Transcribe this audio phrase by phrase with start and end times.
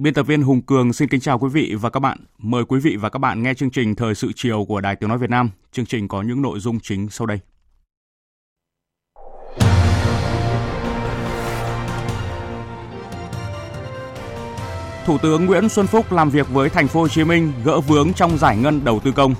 [0.00, 2.18] Biên tập viên Hùng Cường xin kính chào quý vị và các bạn.
[2.38, 5.08] Mời quý vị và các bạn nghe chương trình Thời sự chiều của Đài Tiếng
[5.08, 5.50] Nói Việt Nam.
[5.72, 7.38] Chương trình có những nội dung chính sau đây.
[15.06, 18.12] Thủ tướng Nguyễn Xuân Phúc làm việc với thành phố Hồ Chí Minh gỡ vướng
[18.12, 19.34] trong giải ngân đầu tư công.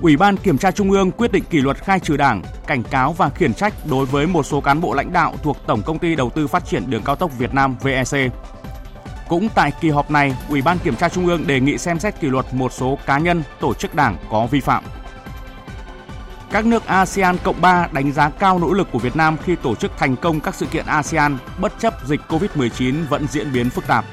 [0.00, 3.12] Ủy ban Kiểm tra Trung ương quyết định kỷ luật khai trừ Đảng, cảnh cáo
[3.12, 6.16] và khiển trách đối với một số cán bộ lãnh đạo thuộc Tổng công ty
[6.16, 8.32] Đầu tư Phát triển Đường cao tốc Việt Nam VEC
[9.28, 12.20] cũng tại kỳ họp này, Ủy ban Kiểm tra Trung ương đề nghị xem xét
[12.20, 14.84] kỷ luật một số cá nhân, tổ chức đảng có vi phạm.
[16.50, 19.74] Các nước ASEAN Cộng 3 đánh giá cao nỗ lực của Việt Nam khi tổ
[19.74, 23.86] chức thành công các sự kiện ASEAN bất chấp dịch COVID-19 vẫn diễn biến phức
[23.86, 24.04] tạp.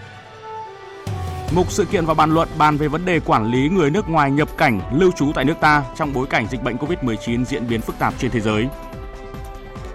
[1.55, 4.31] Mục sự kiện và bàn luận bàn về vấn đề quản lý người nước ngoài
[4.31, 7.81] nhập cảnh lưu trú tại nước ta trong bối cảnh dịch bệnh COVID-19 diễn biến
[7.81, 8.67] phức tạp trên thế giới.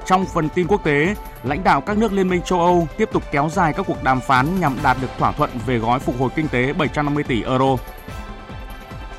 [0.09, 3.23] Trong phần tin quốc tế, lãnh đạo các nước Liên minh châu Âu tiếp tục
[3.33, 6.31] kéo dài các cuộc đàm phán nhằm đạt được thỏa thuận về gói phục hồi
[6.37, 7.77] kinh tế 750 tỷ euro.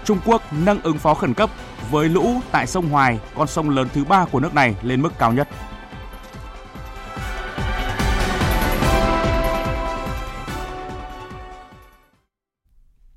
[0.04, 1.50] Trung Quốc nâng ứng phó khẩn cấp
[1.92, 5.14] với lũ tại sông Hoài, con sông lớn thứ ba của nước này lên mức
[5.20, 5.48] cao nhất.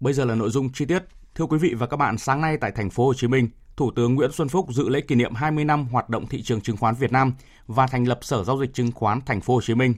[0.01, 1.03] Bây giờ là nội dung chi tiết.
[1.35, 3.91] Thưa quý vị và các bạn, sáng nay tại thành phố Hồ Chí Minh, Thủ
[3.97, 6.77] tướng Nguyễn Xuân Phúc dự lễ kỷ niệm 20 năm hoạt động thị trường chứng
[6.77, 7.33] khoán Việt Nam
[7.67, 9.95] và thành lập Sở giao dịch chứng khoán Thành phố Hồ Chí Minh.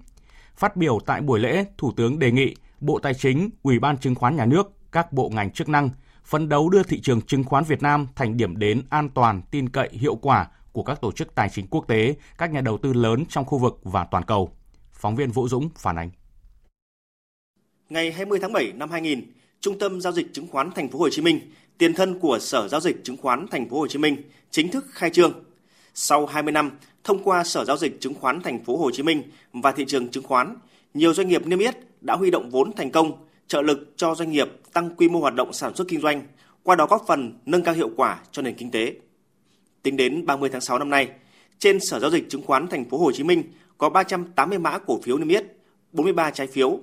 [0.56, 4.14] Phát biểu tại buổi lễ, Thủ tướng đề nghị Bộ Tài chính, Ủy ban Chứng
[4.14, 5.90] khoán Nhà nước, các bộ ngành chức năng
[6.24, 9.68] phấn đấu đưa thị trường chứng khoán Việt Nam thành điểm đến an toàn, tin
[9.68, 12.92] cậy, hiệu quả của các tổ chức tài chính quốc tế, các nhà đầu tư
[12.92, 14.50] lớn trong khu vực và toàn cầu.
[14.92, 16.10] Phóng viên Vũ Dũng phản ánh.
[17.88, 19.32] Ngày 20 tháng 7 năm 2000,
[19.64, 21.40] Trung tâm giao dịch chứng khoán Thành phố Hồ Chí Minh
[21.78, 24.16] tiền thân của Sở giao dịch chứng khoán Thành phố Hồ Chí Minh
[24.50, 25.32] chính thức khai trương.
[25.94, 26.70] Sau 20 năm,
[27.04, 30.08] thông qua Sở giao dịch chứng khoán Thành phố Hồ Chí Minh và thị trường
[30.08, 30.56] chứng khoán,
[30.94, 33.12] nhiều doanh nghiệp niêm yết đã huy động vốn thành công,
[33.48, 36.22] trợ lực cho doanh nghiệp tăng quy mô hoạt động sản xuất kinh doanh,
[36.62, 38.94] qua đó góp phần nâng cao hiệu quả cho nền kinh tế.
[39.82, 41.08] Tính đến 30 tháng 6 năm nay,
[41.58, 43.42] trên Sở giao dịch chứng khoán Thành phố Hồ Chí Minh
[43.78, 45.44] có 380 mã cổ phiếu niêm yết,
[45.92, 46.80] 43 trái phiếu.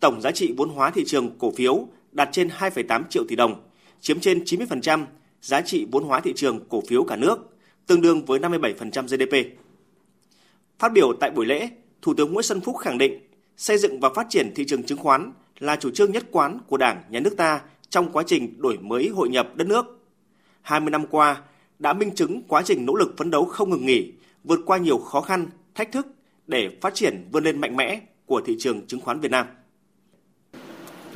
[0.00, 1.86] Tổng giá trị vốn hóa thị trường cổ phiếu
[2.18, 3.62] đạt trên 2,8 triệu tỷ đồng,
[4.00, 5.04] chiếm trên 90%
[5.42, 7.38] giá trị vốn hóa thị trường cổ phiếu cả nước,
[7.86, 9.58] tương đương với 57% GDP.
[10.78, 11.68] Phát biểu tại buổi lễ,
[12.02, 13.20] Thủ tướng Nguyễn Xuân Phúc khẳng định
[13.56, 16.76] xây dựng và phát triển thị trường chứng khoán là chủ trương nhất quán của
[16.76, 19.84] Đảng, Nhà nước ta trong quá trình đổi mới hội nhập đất nước.
[20.62, 21.42] 20 năm qua
[21.78, 24.12] đã minh chứng quá trình nỗ lực phấn đấu không ngừng nghỉ,
[24.44, 26.06] vượt qua nhiều khó khăn, thách thức
[26.46, 29.46] để phát triển vươn lên mạnh mẽ của thị trường chứng khoán Việt Nam.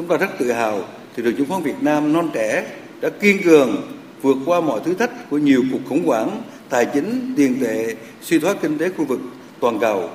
[0.02, 0.84] Chúng ta rất tự hào
[1.16, 2.66] thị trường chứng khoán Việt Nam non trẻ
[3.00, 3.76] đã kiên cường
[4.22, 8.38] vượt qua mọi thử thách của nhiều cuộc khủng hoảng tài chính, tiền tệ, suy
[8.38, 9.20] thoái kinh tế khu vực
[9.60, 10.10] toàn cầu.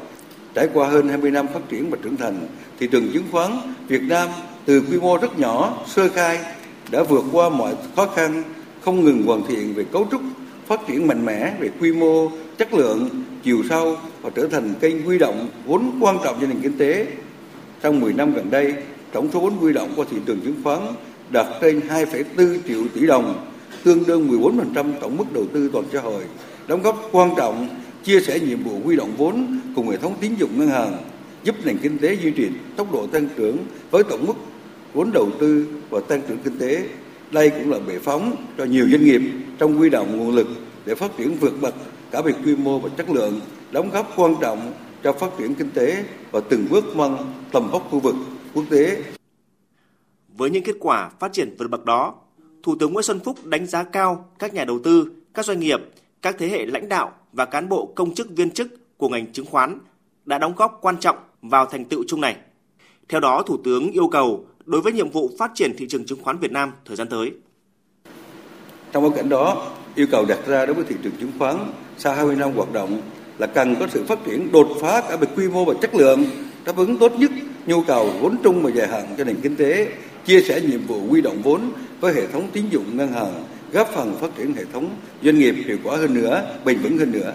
[0.54, 2.48] Trải qua hơn 20 năm phát triển và trưởng thành,
[2.80, 3.52] thị trường chứng khoán
[3.88, 4.30] Việt Nam
[4.66, 6.40] từ quy mô rất nhỏ, sơ khai
[6.92, 8.44] đã vượt qua mọi khó khăn,
[8.82, 10.22] không ngừng hoàn thiện về cấu trúc,
[10.68, 13.10] phát triển mạnh mẽ về quy mô, chất lượng,
[13.44, 17.08] chiều sâu và trở thành kênh huy động vốn quan trọng cho nền kinh tế.
[17.82, 18.74] Trong 10 năm gần đây,
[19.12, 20.80] tổng số vốn huy động qua thị trường chứng khoán
[21.32, 23.46] đạt trên 2,4 triệu tỷ đồng,
[23.84, 24.30] tương đương
[24.74, 26.24] 14% tổng mức đầu tư toàn xã hội,
[26.68, 27.68] đóng góp quan trọng
[28.04, 30.98] chia sẻ nhiệm vụ huy động vốn cùng hệ thống tín dụng ngân hàng,
[31.44, 33.58] giúp nền kinh tế duy trì tốc độ tăng trưởng
[33.92, 34.34] với tổng mức
[34.94, 36.84] vốn đầu tư và tăng trưởng kinh tế.
[37.32, 39.22] Đây cũng là bệ phóng cho nhiều doanh nghiệp
[39.58, 40.48] trong huy động nguồn lực
[40.86, 41.76] để phát triển vượt bậc
[42.12, 43.40] cả về quy mô và chất lượng,
[43.72, 44.74] đóng góp quan trọng
[45.04, 47.18] cho phát triển kinh tế và từng bước mang
[47.52, 48.16] tầm vóc khu vực
[48.58, 49.04] quốc tế.
[50.28, 52.16] Với những kết quả phát triển vượt bậc đó,
[52.64, 55.80] Thủ tướng Nguyễn Xuân Phúc đánh giá cao các nhà đầu tư, các doanh nghiệp,
[56.22, 59.46] các thế hệ lãnh đạo và cán bộ công chức viên chức của ngành chứng
[59.46, 59.80] khoán
[60.26, 62.36] đã đóng góp quan trọng vào thành tựu chung này.
[63.10, 66.24] Theo đó, Thủ tướng yêu cầu đối với nhiệm vụ phát triển thị trường chứng
[66.24, 67.32] khoán Việt Nam thời gian tới.
[68.92, 71.58] Trong bối cảnh đó, yêu cầu đặt ra đối với thị trường chứng khoán
[71.98, 73.02] sau 20 năm hoạt động
[73.38, 76.24] là cần có sự phát triển đột phá cả về quy mô và chất lượng,
[76.68, 77.32] đáp ứng tốt nhất
[77.66, 79.88] nhu cầu vốn trung và dài hạn cho nền kinh tế,
[80.26, 81.62] chia sẻ nhiệm vụ huy động vốn
[82.00, 84.90] với hệ thống tín dụng ngân hàng, góp phần phát triển hệ thống
[85.24, 87.34] doanh nghiệp hiệu quả hơn nữa, bền vững hơn nữa.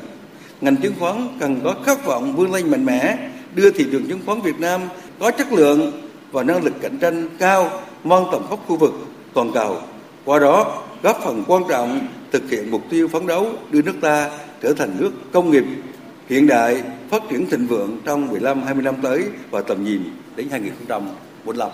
[0.61, 3.19] Ngành chứng khoán cần có khát vọng vươn lên mạnh mẽ,
[3.55, 4.81] đưa thị trường chứng khoán Việt Nam
[5.19, 5.93] có chất lượng
[6.33, 8.93] và năng lực cạnh tranh cao, mang tầm vóc khu vực
[9.35, 9.77] toàn cầu.
[10.25, 12.01] Qua đó, góp phần quan trọng
[12.33, 14.31] thực hiện mục tiêu phấn đấu đưa nước ta
[14.63, 15.65] trở thành nước công nghiệp
[16.29, 20.03] hiện đại, phát triển thịnh vượng trong 15-20 năm tới và tầm nhìn
[20.37, 21.71] đến 2045.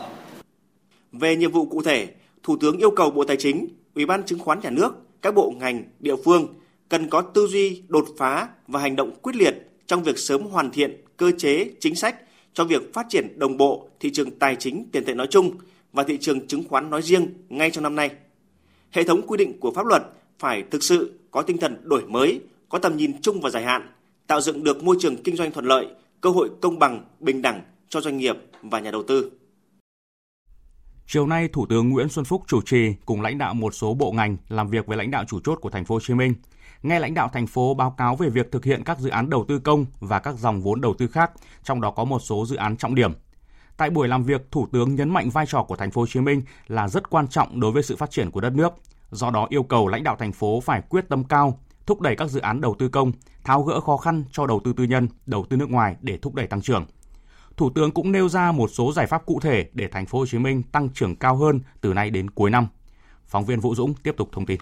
[1.13, 2.09] Về nhiệm vụ cụ thể,
[2.43, 5.53] Thủ tướng yêu cầu Bộ Tài chính, Ủy ban Chứng khoán Nhà nước, các bộ
[5.59, 6.55] ngành, địa phương
[6.89, 9.55] cần có tư duy đột phá và hành động quyết liệt
[9.87, 12.17] trong việc sớm hoàn thiện cơ chế, chính sách
[12.53, 15.51] cho việc phát triển đồng bộ thị trường tài chính tiền tệ nói chung
[15.93, 18.11] và thị trường chứng khoán nói riêng ngay trong năm nay.
[18.91, 20.03] Hệ thống quy định của pháp luật
[20.39, 23.89] phải thực sự có tinh thần đổi mới, có tầm nhìn chung và dài hạn,
[24.29, 25.87] tạo dựng được môi trường kinh doanh thuận lợi,
[26.21, 29.31] cơ hội công bằng, bình đẳng cho doanh nghiệp và nhà đầu tư.
[31.07, 34.13] Chiều nay, Thủ tướng Nguyễn Xuân Phúc chủ trì cùng lãnh đạo một số bộ
[34.13, 36.35] ngành làm việc với lãnh đạo chủ chốt của thành phố Hồ Chí Minh.
[36.83, 39.45] Nghe lãnh đạo thành phố báo cáo về việc thực hiện các dự án đầu
[39.49, 41.33] tư công và các dòng vốn đầu tư khác,
[41.65, 43.13] trong đó có một số dự án trọng điểm.
[43.77, 46.21] Tại buổi làm việc, Thủ tướng nhấn mạnh vai trò của thành phố Hồ Chí
[46.21, 48.73] Minh là rất quan trọng đối với sự phát triển của đất nước.
[49.11, 51.59] Do đó yêu cầu lãnh đạo thành phố phải quyết tâm cao,
[51.89, 53.13] thúc đẩy các dự án đầu tư công,
[53.45, 56.35] tháo gỡ khó khăn cho đầu tư tư nhân, đầu tư nước ngoài để thúc
[56.35, 56.87] đẩy tăng trưởng.
[57.57, 60.27] Thủ tướng cũng nêu ra một số giải pháp cụ thể để thành phố Hồ
[60.27, 62.67] Chí Minh tăng trưởng cao hơn từ nay đến cuối năm.
[63.27, 64.61] Phóng viên Vũ Dũng tiếp tục thông tin.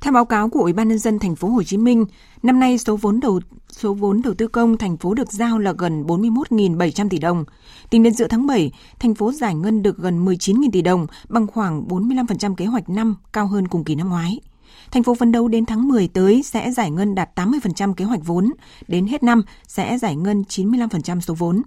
[0.00, 2.04] Theo báo cáo của Ủy ban nhân dân thành phố Hồ Chí Minh,
[2.42, 5.72] năm nay số vốn đầu số vốn đầu tư công thành phố được giao là
[5.78, 7.44] gần 41.700 tỷ đồng.
[7.90, 11.46] Tính đến giữa tháng 7, thành phố giải ngân được gần 19.000 tỷ đồng, bằng
[11.46, 14.40] khoảng 45% kế hoạch năm, cao hơn cùng kỳ năm ngoái.
[14.90, 18.20] Thành phố phấn đấu đến tháng 10 tới sẽ giải ngân đạt 80% kế hoạch
[18.24, 18.50] vốn,
[18.88, 21.62] đến hết năm sẽ giải ngân 95% số vốn.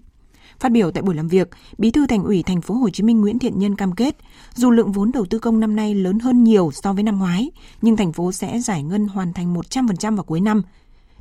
[0.59, 3.21] Phát biểu tại buổi làm việc, Bí thư Thành ủy Thành phố Hồ Chí Minh
[3.21, 4.15] Nguyễn Thiện Nhân cam kết,
[4.55, 7.51] dù lượng vốn đầu tư công năm nay lớn hơn nhiều so với năm ngoái,
[7.81, 10.61] nhưng thành phố sẽ giải ngân hoàn thành 100% vào cuối năm.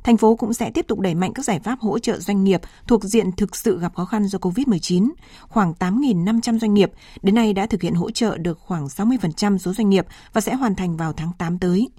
[0.03, 2.61] Thành phố cũng sẽ tiếp tục đẩy mạnh các giải pháp hỗ trợ doanh nghiệp
[2.87, 5.09] thuộc diện thực sự gặp khó khăn do COVID-19.
[5.47, 6.91] Khoảng 8.500 doanh nghiệp
[7.21, 10.55] đến nay đã thực hiện hỗ trợ được khoảng 60% số doanh nghiệp và sẽ
[10.55, 11.89] hoàn thành vào tháng 8 tới.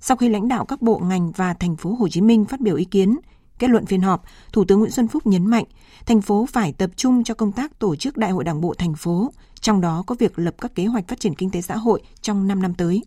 [0.00, 2.76] Sau khi lãnh đạo các bộ ngành và thành phố Hồ Chí Minh phát biểu
[2.76, 3.16] ý kiến,
[3.58, 4.22] Kết luận phiên họp,
[4.52, 5.64] Thủ tướng Nguyễn Xuân Phúc nhấn mạnh,
[6.06, 8.94] thành phố phải tập trung cho công tác tổ chức Đại hội Đảng bộ thành
[8.94, 12.02] phố, trong đó có việc lập các kế hoạch phát triển kinh tế xã hội
[12.20, 13.02] trong 5 năm tới.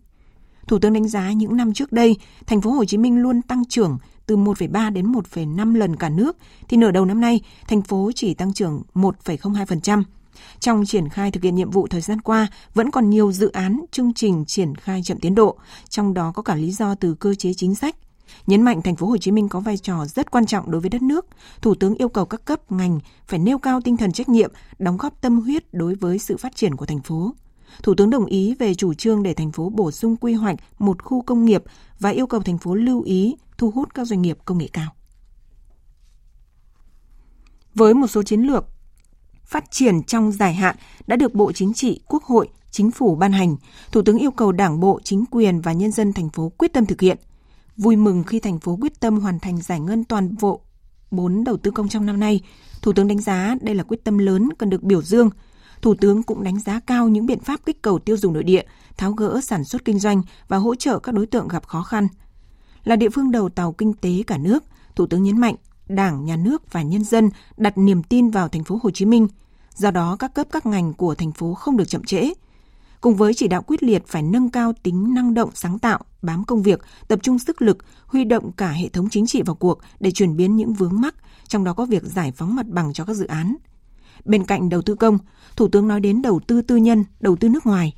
[0.67, 3.65] Thủ tướng đánh giá những năm trước đây, thành phố Hồ Chí Minh luôn tăng
[3.65, 3.97] trưởng
[4.29, 6.37] từ 1,3 đến 1,5 lần cả nước,
[6.67, 10.03] thì nửa đầu năm nay, thành phố chỉ tăng trưởng 1,02%.
[10.59, 13.85] Trong triển khai thực hiện nhiệm vụ thời gian qua, vẫn còn nhiều dự án,
[13.91, 15.57] chương trình triển khai chậm tiến độ,
[15.89, 17.95] trong đó có cả lý do từ cơ chế chính sách,
[18.47, 20.89] Nhấn mạnh thành phố Hồ Chí Minh có vai trò rất quan trọng đối với
[20.89, 21.25] đất nước,
[21.61, 24.97] Thủ tướng yêu cầu các cấp ngành phải nêu cao tinh thần trách nhiệm, đóng
[24.97, 27.33] góp tâm huyết đối với sự phát triển của thành phố.
[27.83, 31.03] Thủ tướng đồng ý về chủ trương để thành phố bổ sung quy hoạch một
[31.03, 31.63] khu công nghiệp
[31.99, 34.93] và yêu cầu thành phố lưu ý thu hút các doanh nghiệp công nghệ cao.
[37.75, 38.65] Với một số chiến lược
[39.43, 40.75] phát triển trong dài hạn
[41.07, 43.55] đã được Bộ Chính trị, Quốc hội, Chính phủ ban hành,
[43.91, 46.85] Thủ tướng yêu cầu Đảng bộ, chính quyền và nhân dân thành phố quyết tâm
[46.85, 47.17] thực hiện–
[47.79, 50.61] Vui mừng khi thành phố quyết tâm hoàn thành giải ngân toàn bộ
[51.11, 52.41] vốn đầu tư công trong năm nay,
[52.81, 55.29] Thủ tướng đánh giá đây là quyết tâm lớn cần được biểu dương.
[55.81, 58.63] Thủ tướng cũng đánh giá cao những biện pháp kích cầu tiêu dùng nội địa,
[58.97, 62.07] tháo gỡ sản xuất kinh doanh và hỗ trợ các đối tượng gặp khó khăn.
[62.83, 64.63] Là địa phương đầu tàu kinh tế cả nước,
[64.95, 65.55] Thủ tướng nhấn mạnh
[65.87, 69.27] Đảng, Nhà nước và nhân dân đặt niềm tin vào thành phố Hồ Chí Minh.
[69.75, 72.33] Do đó, các cấp các ngành của thành phố không được chậm trễ,
[73.01, 76.43] cùng với chỉ đạo quyết liệt phải nâng cao tính năng động sáng tạo, bám
[76.43, 79.79] công việc, tập trung sức lực, huy động cả hệ thống chính trị vào cuộc
[79.99, 81.15] để chuyển biến những vướng mắc,
[81.47, 83.55] trong đó có việc giải phóng mặt bằng cho các dự án.
[84.25, 85.17] Bên cạnh đầu tư công,
[85.55, 87.93] Thủ tướng nói đến đầu tư tư nhân, đầu tư nước ngoài,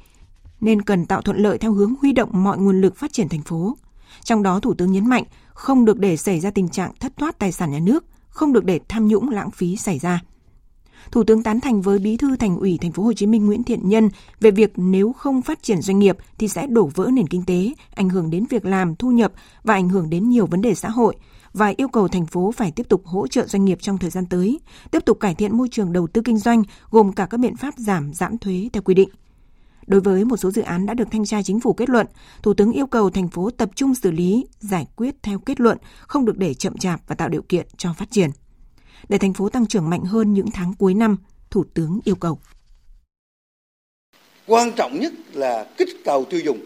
[0.62, 3.42] nên cần tạo thuận lợi theo hướng huy động mọi nguồn lực phát triển thành
[3.42, 3.78] phố.
[4.24, 7.40] Trong đó Thủ tướng nhấn mạnh không được để xảy ra tình trạng thất thoát
[7.40, 10.22] tài sản nhà nước, không được để tham nhũng lãng phí xảy ra.
[11.12, 13.64] Thủ tướng tán thành với Bí thư Thành ủy Thành phố Hồ Chí Minh Nguyễn
[13.64, 17.28] Thiện Nhân về việc nếu không phát triển doanh nghiệp thì sẽ đổ vỡ nền
[17.28, 19.32] kinh tế, ảnh hưởng đến việc làm, thu nhập
[19.64, 21.16] và ảnh hưởng đến nhiều vấn đề xã hội
[21.54, 24.26] và yêu cầu thành phố phải tiếp tục hỗ trợ doanh nghiệp trong thời gian
[24.26, 24.60] tới,
[24.92, 27.74] tiếp tục cải thiện môi trường đầu tư kinh doanh gồm cả các biện pháp
[27.78, 29.10] giảm giãn thuế theo quy định.
[29.88, 32.08] Đối với một số dự án đã được thanh tra chính phủ kết luận,
[32.44, 35.78] Thủ tướng yêu cầu thành phố tập trung xử lý, giải quyết theo kết luận,
[36.08, 38.30] không được để chậm chạp và tạo điều kiện cho phát triển
[39.10, 41.18] để thành phố tăng trưởng mạnh hơn những tháng cuối năm,
[41.50, 42.40] Thủ tướng yêu cầu.
[44.48, 46.60] Quan trọng nhất là kích cầu tiêu dùng.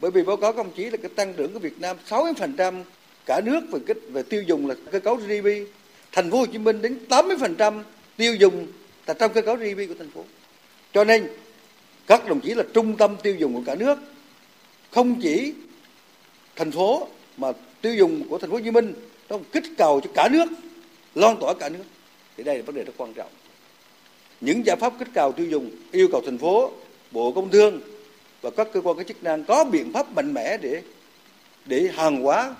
[0.00, 2.82] Bởi vì báo cáo công chí là cái tăng trưởng của Việt Nam 60%
[3.26, 5.46] cả nước về kích về tiêu dùng là cơ cấu GDP.
[6.12, 7.82] Thành phố Hồ Chí Minh đến 80%
[8.16, 8.66] tiêu dùng
[9.06, 10.24] là trong cơ cấu GDP của thành phố.
[10.92, 11.28] Cho nên
[12.08, 13.98] các đồng chí là trung tâm tiêu dùng của cả nước.
[14.90, 15.52] Không chỉ
[16.56, 18.94] thành phố mà tiêu dùng của thành phố Hồ Chí Minh
[19.28, 20.46] nó kích cầu cho cả nước,
[21.14, 21.84] lan tỏa cả nước.
[22.36, 23.30] Thì đây là vấn đề rất quan trọng.
[24.40, 26.70] Những giải pháp kích cầu tiêu dùng yêu cầu thành phố,
[27.10, 27.80] Bộ Công Thương
[28.42, 30.82] và các cơ quan có chức năng có biện pháp mạnh mẽ để
[31.66, 32.54] để hàng hóa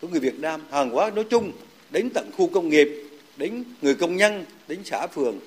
[0.00, 1.52] của người Việt Nam, hàng hóa nói chung
[1.90, 2.88] đến tận khu công nghiệp,
[3.36, 5.38] đến người công nhân, đến xã phường.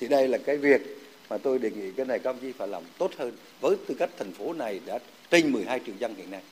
[0.00, 1.01] Thì đây là cái việc
[1.32, 3.94] mà tôi đề nghị cái này các ông chí phải làm tốt hơn với tư
[3.98, 4.98] cách thành phố này đã
[5.30, 6.42] trên 12 triệu dân hiện nay.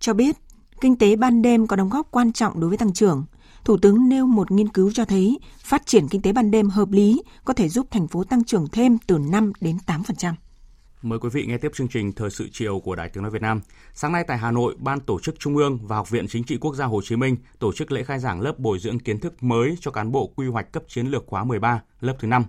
[0.00, 0.36] Cho biết,
[0.80, 3.24] kinh tế ban đêm có đóng góp quan trọng đối với tăng trưởng.
[3.64, 6.90] Thủ tướng nêu một nghiên cứu cho thấy phát triển kinh tế ban đêm hợp
[6.90, 10.34] lý có thể giúp thành phố tăng trưởng thêm từ 5 đến 8%.
[11.02, 13.42] Mời quý vị nghe tiếp chương trình Thời sự chiều của Đài Tiếng Nói Việt
[13.42, 13.60] Nam.
[13.94, 16.56] Sáng nay tại Hà Nội, Ban Tổ chức Trung ương và Học viện Chính trị
[16.60, 19.42] Quốc gia Hồ Chí Minh tổ chức lễ khai giảng lớp bồi dưỡng kiến thức
[19.42, 22.44] mới cho cán bộ quy hoạch cấp chiến lược khóa 13, lớp thứ 5.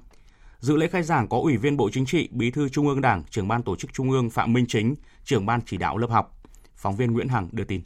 [0.65, 3.23] Dự lễ khai giảng có Ủy viên Bộ Chính trị, Bí thư Trung ương Đảng,
[3.29, 6.41] trưởng Ban Tổ chức Trung ương Phạm Minh Chính, trưởng Ban chỉ đạo lớp học.
[6.75, 7.81] Phóng viên Nguyễn Hằng đưa tin.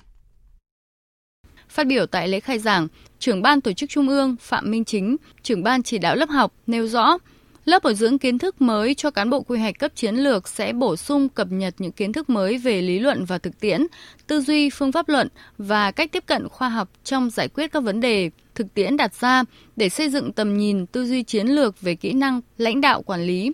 [1.69, 2.87] Phát biểu tại lễ khai giảng,
[3.19, 6.53] trưởng ban tổ chức Trung ương Phạm Minh Chính, trưởng ban chỉ đạo lớp học
[6.67, 7.17] nêu rõ,
[7.65, 10.73] lớp bồi dưỡng kiến thức mới cho cán bộ quy hoạch cấp chiến lược sẽ
[10.73, 13.87] bổ sung cập nhật những kiến thức mới về lý luận và thực tiễn,
[14.27, 17.83] tư duy phương pháp luận và cách tiếp cận khoa học trong giải quyết các
[17.83, 18.29] vấn đề
[18.59, 19.43] thực tiễn đặt ra
[19.75, 23.21] để xây dựng tầm nhìn tư duy chiến lược về kỹ năng lãnh đạo quản
[23.21, 23.51] lý.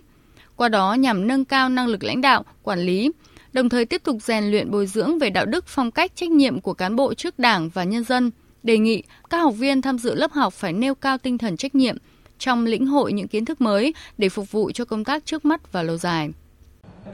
[0.56, 3.10] Qua đó nhằm nâng cao năng lực lãnh đạo, quản lý,
[3.52, 6.60] đồng thời tiếp tục rèn luyện bồi dưỡng về đạo đức phong cách trách nhiệm
[6.60, 8.30] của cán bộ trước Đảng và nhân dân.
[8.62, 11.74] Đề nghị các học viên tham dự lớp học phải nêu cao tinh thần trách
[11.74, 11.96] nhiệm
[12.38, 15.72] trong lĩnh hội những kiến thức mới để phục vụ cho công tác trước mắt
[15.72, 16.30] và lâu dài.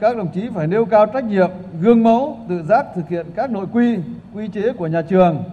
[0.01, 1.49] Các đồng chí phải nêu cao trách nhiệm,
[1.81, 3.95] gương mẫu, tự giác thực hiện các nội quy,
[4.33, 5.43] quy chế của nhà trường,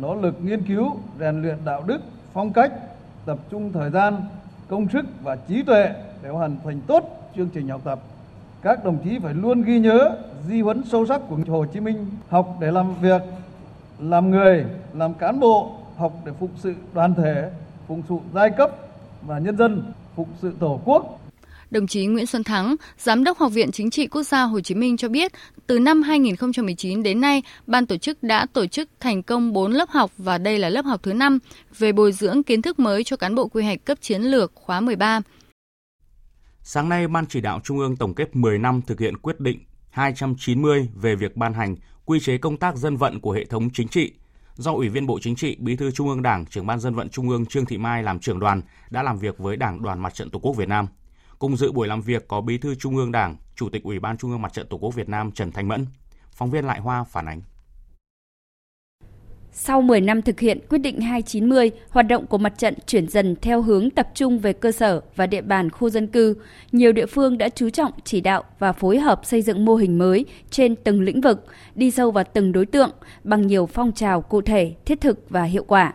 [0.00, 2.00] nỗ lực nghiên cứu, rèn luyện đạo đức,
[2.32, 2.72] phong cách,
[3.24, 4.16] tập trung thời gian,
[4.68, 8.00] công sức và trí tuệ để hoàn thành tốt chương trình học tập
[8.62, 10.16] các đồng chí phải luôn ghi nhớ
[10.48, 13.22] di huấn sâu sắc của Hồ Chí Minh, học để làm việc,
[13.98, 14.64] làm người,
[14.94, 17.50] làm cán bộ, học để phục sự đoàn thể,
[17.86, 18.70] phục sự giai cấp
[19.22, 21.20] và nhân dân, phục sự Tổ quốc.
[21.70, 24.74] Đồng chí Nguyễn Xuân Thắng, Giám đốc Học viện Chính trị Quốc gia Hồ Chí
[24.74, 25.32] Minh cho biết,
[25.66, 29.88] từ năm 2019 đến nay, ban tổ chức đã tổ chức thành công 4 lớp
[29.90, 31.38] học và đây là lớp học thứ 5
[31.78, 34.80] về bồi dưỡng kiến thức mới cho cán bộ quy hoạch cấp chiến lược khóa
[34.80, 35.20] 13.
[36.62, 39.58] Sáng nay, Ban chỉ đạo Trung ương tổng kết 10 năm thực hiện quyết định
[39.90, 43.88] 290 về việc ban hành quy chế công tác dân vận của hệ thống chính
[43.88, 44.12] trị
[44.54, 47.08] do Ủy viên Bộ Chính trị, Bí thư Trung ương Đảng, trưởng ban dân vận
[47.08, 50.14] Trung ương Trương Thị Mai làm trưởng đoàn đã làm việc với Đảng Đoàn Mặt
[50.14, 50.86] trận Tổ quốc Việt Nam.
[51.38, 54.16] Cùng dự buổi làm việc có Bí thư Trung ương Đảng, Chủ tịch Ủy ban
[54.16, 55.86] Trung ương Mặt trận Tổ quốc Việt Nam Trần Thanh Mẫn.
[56.32, 57.40] Phóng viên Lại Hoa phản ánh.
[59.52, 63.36] Sau 10 năm thực hiện quyết định 290, hoạt động của mặt trận chuyển dần
[63.42, 66.34] theo hướng tập trung về cơ sở và địa bàn khu dân cư.
[66.72, 69.98] Nhiều địa phương đã chú trọng chỉ đạo và phối hợp xây dựng mô hình
[69.98, 72.90] mới trên từng lĩnh vực, đi sâu vào từng đối tượng
[73.24, 75.94] bằng nhiều phong trào cụ thể, thiết thực và hiệu quả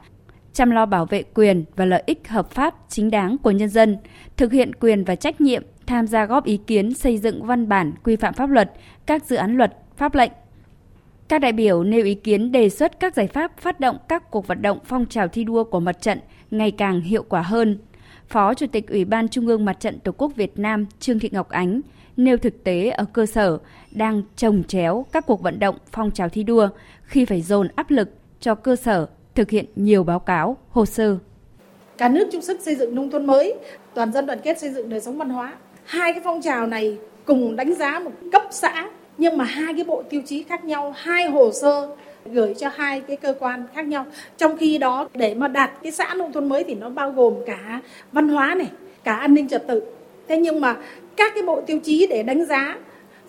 [0.54, 3.98] chăm lo bảo vệ quyền và lợi ích hợp pháp chính đáng của nhân dân,
[4.38, 7.92] thực hiện quyền và trách nhiệm tham gia góp ý kiến xây dựng văn bản
[8.04, 8.72] quy phạm pháp luật,
[9.06, 10.32] các dự án luật, pháp lệnh
[11.34, 14.48] các đại biểu nêu ý kiến đề xuất các giải pháp phát động các cuộc
[14.48, 16.20] vận động phong trào thi đua của mặt trận
[16.52, 17.78] ngày càng hiệu quả hơn.
[18.28, 21.30] Phó Chủ tịch Ủy ban Trung ương Mặt trận Tổ quốc Việt Nam Trương Thị
[21.32, 21.82] Ngọc Ánh
[22.18, 23.58] nêu thực tế ở cơ sở
[23.92, 26.70] đang trồng chéo các cuộc vận động phong trào thi đua
[27.04, 31.18] khi phải dồn áp lực cho cơ sở thực hiện nhiều báo cáo, hồ sơ.
[31.98, 33.54] Cả nước chung sức xây dựng nông thôn mới,
[33.94, 35.54] toàn dân đoàn kết xây dựng đời sống văn hóa.
[35.86, 39.84] Hai cái phong trào này cùng đánh giá một cấp xã nhưng mà hai cái
[39.84, 43.82] bộ tiêu chí khác nhau hai hồ sơ gửi cho hai cái cơ quan khác
[43.82, 44.06] nhau
[44.38, 47.34] trong khi đó để mà đạt cái xã nông thôn mới thì nó bao gồm
[47.46, 48.68] cả văn hóa này
[49.04, 49.84] cả an ninh trật tự
[50.28, 50.78] thế nhưng mà
[51.16, 52.78] các cái bộ tiêu chí để đánh giá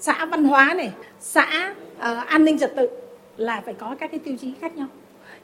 [0.01, 2.89] xã văn hóa này xã uh, an ninh trật tự
[3.37, 4.87] là phải có các cái tiêu chí khác nhau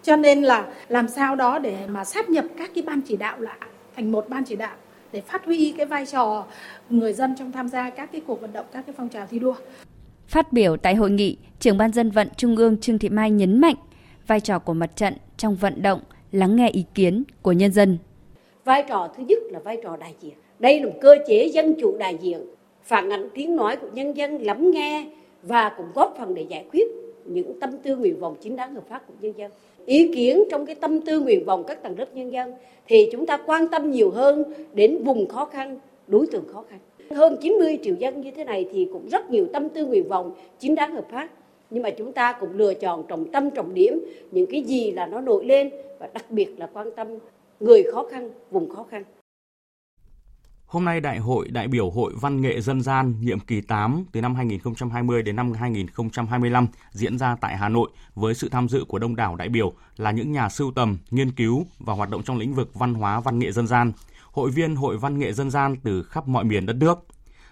[0.03, 3.41] cho nên là làm sao đó để mà sáp nhập các cái ban chỉ đạo
[3.41, 3.59] lại
[3.97, 4.77] thành một ban chỉ đạo
[5.13, 6.47] để phát huy cái vai trò
[6.91, 9.39] người dân trong tham gia các cái cuộc vận động các cái phong trào thi
[9.39, 9.55] đua
[10.29, 13.61] Phát biểu tại hội nghị, trưởng ban dân vận Trung ương Trương Thị Mai nhấn
[13.61, 13.75] mạnh
[14.27, 16.01] vai trò của mặt trận trong vận động
[16.33, 17.99] lắng nghe ý kiến của nhân dân.
[18.65, 20.35] Vai trò thứ nhất là vai trò đại diện.
[20.59, 22.41] Đây là một cơ chế dân chủ đại diện,
[22.85, 25.07] phản ánh tiếng nói của nhân dân, lắng nghe
[25.43, 26.85] và cũng góp phần để giải quyết
[27.25, 29.51] những tâm tư nguyện vọng chính đáng hợp pháp của nhân dân.
[29.91, 32.53] Ý kiến trong cái tâm tư nguyện vọng các tầng lớp nhân dân
[32.87, 36.79] thì chúng ta quan tâm nhiều hơn đến vùng khó khăn, đối tượng khó khăn
[37.11, 40.35] hơn 90 triệu dân như thế này thì cũng rất nhiều tâm tư nguyện vọng
[40.59, 41.29] chính đáng hợp pháp
[41.71, 45.07] nhưng mà chúng ta cũng lựa chọn trọng tâm trọng điểm những cái gì là
[45.07, 47.09] nó nổi lên và đặc biệt là quan tâm
[47.61, 49.05] người khó khăn, vùng khó khăn.
[50.71, 54.21] Hôm nay Đại hội đại biểu Hội Văn nghệ Dân gian nhiệm kỳ 8 từ
[54.21, 58.99] năm 2020 đến năm 2025 diễn ra tại Hà Nội với sự tham dự của
[58.99, 62.39] đông đảo đại biểu là những nhà sưu tầm, nghiên cứu và hoạt động trong
[62.39, 63.93] lĩnh vực văn hóa văn nghệ dân gian,
[64.33, 66.99] hội viên Hội Văn nghệ Dân gian từ khắp mọi miền đất nước.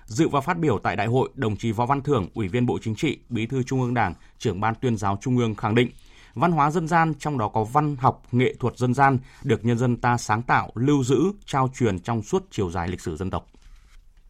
[0.04, 2.78] Dự và phát biểu tại đại hội, đồng chí Võ Văn Thưởng, Ủy viên Bộ
[2.82, 5.90] Chính trị, Bí thư Trung ương Đảng, trưởng ban tuyên giáo Trung ương khẳng định,
[6.38, 9.78] văn hóa dân gian trong đó có văn học, nghệ thuật dân gian được nhân
[9.78, 13.30] dân ta sáng tạo, lưu giữ, trao truyền trong suốt chiều dài lịch sử dân
[13.30, 13.46] tộc.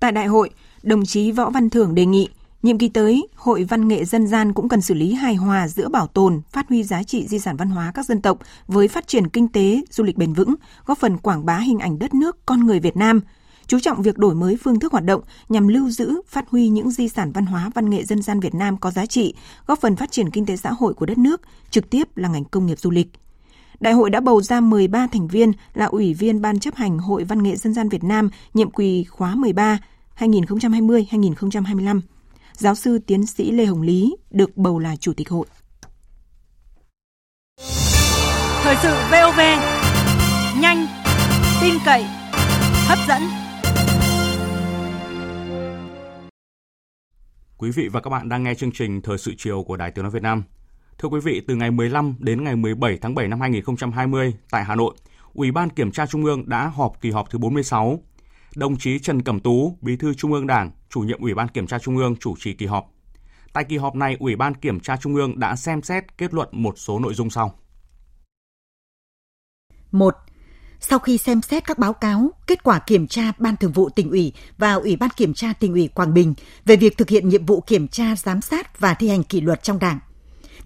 [0.00, 0.50] Tại đại hội,
[0.82, 2.28] đồng chí Võ Văn Thưởng đề nghị
[2.62, 5.88] Nhiệm kỳ tới, Hội Văn nghệ Dân gian cũng cần xử lý hài hòa giữa
[5.88, 9.08] bảo tồn, phát huy giá trị di sản văn hóa các dân tộc với phát
[9.08, 10.54] triển kinh tế, du lịch bền vững,
[10.86, 13.20] góp phần quảng bá hình ảnh đất nước, con người Việt Nam–
[13.68, 16.90] chú trọng việc đổi mới phương thức hoạt động nhằm lưu giữ, phát huy những
[16.90, 19.34] di sản văn hóa văn nghệ dân gian Việt Nam có giá trị,
[19.66, 22.44] góp phần phát triển kinh tế xã hội của đất nước, trực tiếp là ngành
[22.44, 23.08] công nghiệp du lịch.
[23.80, 27.24] Đại hội đã bầu ra 13 thành viên là ủy viên Ban chấp hành Hội
[27.24, 29.78] Văn nghệ Dân gian Việt Nam nhiệm kỳ khóa 13
[30.18, 32.00] 2020-2025.
[32.52, 35.46] Giáo sư tiến sĩ Lê Hồng Lý được bầu là chủ tịch hội.
[38.62, 39.40] Thời sự VOV
[40.60, 40.86] nhanh,
[41.60, 42.04] tin cậy,
[42.88, 43.37] hấp dẫn.
[47.58, 50.02] Quý vị và các bạn đang nghe chương trình Thời sự chiều của Đài Tiếng
[50.02, 50.42] nói Việt Nam.
[50.98, 54.74] Thưa quý vị, từ ngày 15 đến ngày 17 tháng 7 năm 2020 tại Hà
[54.74, 54.94] Nội,
[55.34, 58.02] Ủy ban Kiểm tra Trung ương đã họp kỳ họp thứ 46.
[58.56, 61.66] Đồng chí Trần Cẩm Tú, Bí thư Trung ương Đảng, chủ nhiệm Ủy ban Kiểm
[61.66, 62.92] tra Trung ương chủ trì kỳ họp.
[63.52, 66.48] Tại kỳ họp này, Ủy ban Kiểm tra Trung ương đã xem xét kết luận
[66.52, 67.58] một số nội dung sau.
[69.92, 70.14] 1.
[70.80, 74.10] Sau khi xem xét các báo cáo, kết quả kiểm tra Ban Thường vụ tỉnh
[74.10, 77.46] ủy và Ủy ban Kiểm tra tỉnh ủy Quảng Bình về việc thực hiện nhiệm
[77.46, 79.98] vụ kiểm tra, giám sát và thi hành kỷ luật trong Đảng,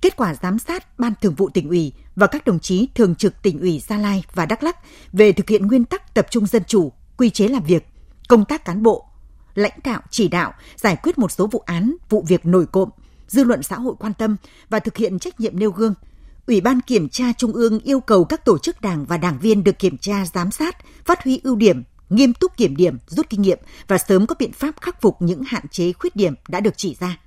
[0.00, 3.42] kết quả giám sát Ban Thường vụ tỉnh ủy và các đồng chí thường trực
[3.42, 4.76] tỉnh ủy Gia Lai và Đắk Lắk
[5.12, 7.88] về thực hiện nguyên tắc tập trung dân chủ, quy chế làm việc,
[8.28, 9.06] công tác cán bộ,
[9.54, 12.88] lãnh đạo chỉ đạo giải quyết một số vụ án, vụ việc nổi cộm,
[13.28, 14.36] dư luận xã hội quan tâm
[14.68, 15.94] và thực hiện trách nhiệm nêu gương–
[16.46, 19.64] Ủy ban Kiểm tra Trung ương yêu cầu các tổ chức đảng và đảng viên
[19.64, 23.42] được kiểm tra giám sát, phát huy ưu điểm, nghiêm túc kiểm điểm, rút kinh
[23.42, 26.74] nghiệm và sớm có biện pháp khắc phục những hạn chế khuyết điểm đã được
[26.76, 27.18] chỉ ra.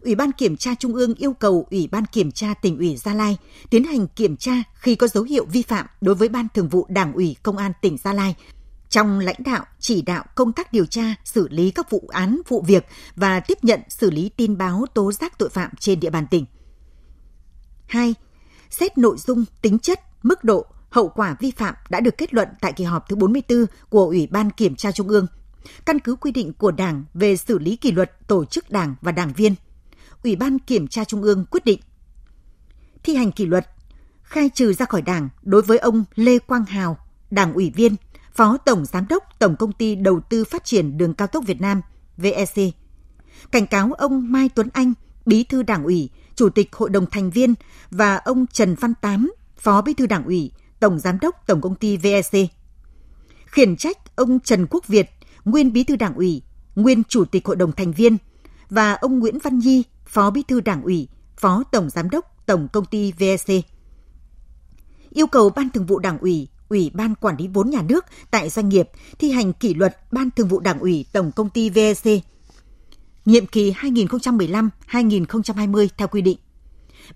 [0.00, 3.14] Ủy ban Kiểm tra Trung ương yêu cầu Ủy ban Kiểm tra tỉnh ủy Gia
[3.14, 3.36] Lai
[3.70, 6.86] tiến hành kiểm tra khi có dấu hiệu vi phạm đối với Ban Thường vụ
[6.88, 8.34] Đảng ủy Công an tỉnh Gia Lai
[8.88, 12.64] trong lãnh đạo, chỉ đạo công tác điều tra, xử lý các vụ án, vụ
[12.66, 16.26] việc và tiếp nhận xử lý tin báo tố giác tội phạm trên địa bàn
[16.30, 16.44] tỉnh.
[17.92, 18.14] 2.
[18.70, 22.48] Xét nội dung, tính chất, mức độ, hậu quả vi phạm đã được kết luận
[22.60, 25.26] tại kỳ họp thứ 44 của Ủy ban Kiểm tra Trung ương.
[25.84, 29.12] Căn cứ quy định của Đảng về xử lý kỷ luật tổ chức đảng và
[29.12, 29.54] đảng viên,
[30.22, 31.80] Ủy ban Kiểm tra Trung ương quyết định
[33.02, 33.68] thi hành kỷ luật,
[34.22, 36.98] khai trừ ra khỏi Đảng đối với ông Lê Quang Hào,
[37.30, 37.96] Đảng ủy viên,
[38.34, 41.60] Phó Tổng Giám đốc Tổng Công ty Đầu tư Phát triển Đường Cao tốc Việt
[41.60, 41.80] Nam,
[42.16, 42.74] VEC.
[43.50, 44.92] Cảnh cáo ông Mai Tuấn Anh,
[45.26, 46.10] Bí thư Đảng ủy,
[46.42, 47.54] Chủ tịch Hội đồng thành viên
[47.90, 51.74] và ông Trần Văn Tám, Phó Bí thư Đảng ủy, Tổng Giám đốc Tổng công
[51.74, 52.50] ty VEC.
[53.46, 55.10] Khiển trách ông Trần Quốc Việt,
[55.44, 56.42] nguyên Bí thư Đảng ủy,
[56.74, 58.16] nguyên Chủ tịch Hội đồng thành viên
[58.70, 62.68] và ông Nguyễn Văn Nhi, Phó Bí thư Đảng ủy, Phó Tổng Giám đốc Tổng
[62.72, 63.64] công ty VEC.
[65.10, 68.48] Yêu cầu Ban Thường vụ Đảng ủy, Ủy ban Quản lý vốn nhà nước tại
[68.48, 72.22] doanh nghiệp thi hành kỷ luật Ban Thường vụ Đảng ủy Tổng công ty VEC
[73.24, 76.38] nhiệm kỳ 2015-2020 theo quy định.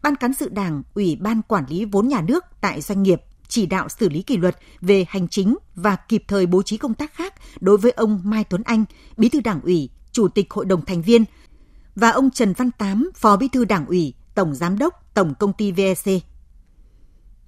[0.02, 3.66] Ban cán sự Đảng, Ủy ban quản lý vốn nhà nước tại doanh nghiệp chỉ
[3.66, 7.14] đạo xử lý kỷ luật về hành chính và kịp thời bố trí công tác
[7.14, 8.84] khác đối với ông Mai Tuấn Anh,
[9.16, 11.24] Bí thư Đảng ủy, Chủ tịch Hội đồng thành viên
[11.94, 15.52] và ông Trần Văn Tám, Phó Bí thư Đảng ủy, Tổng Giám đốc Tổng Công
[15.52, 16.22] ty VEC.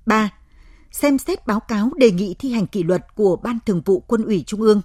[0.07, 0.31] 3.
[0.91, 4.25] Xem xét báo cáo đề nghị thi hành kỷ luật của Ban Thường vụ Quân
[4.25, 4.83] ủy Trung ương.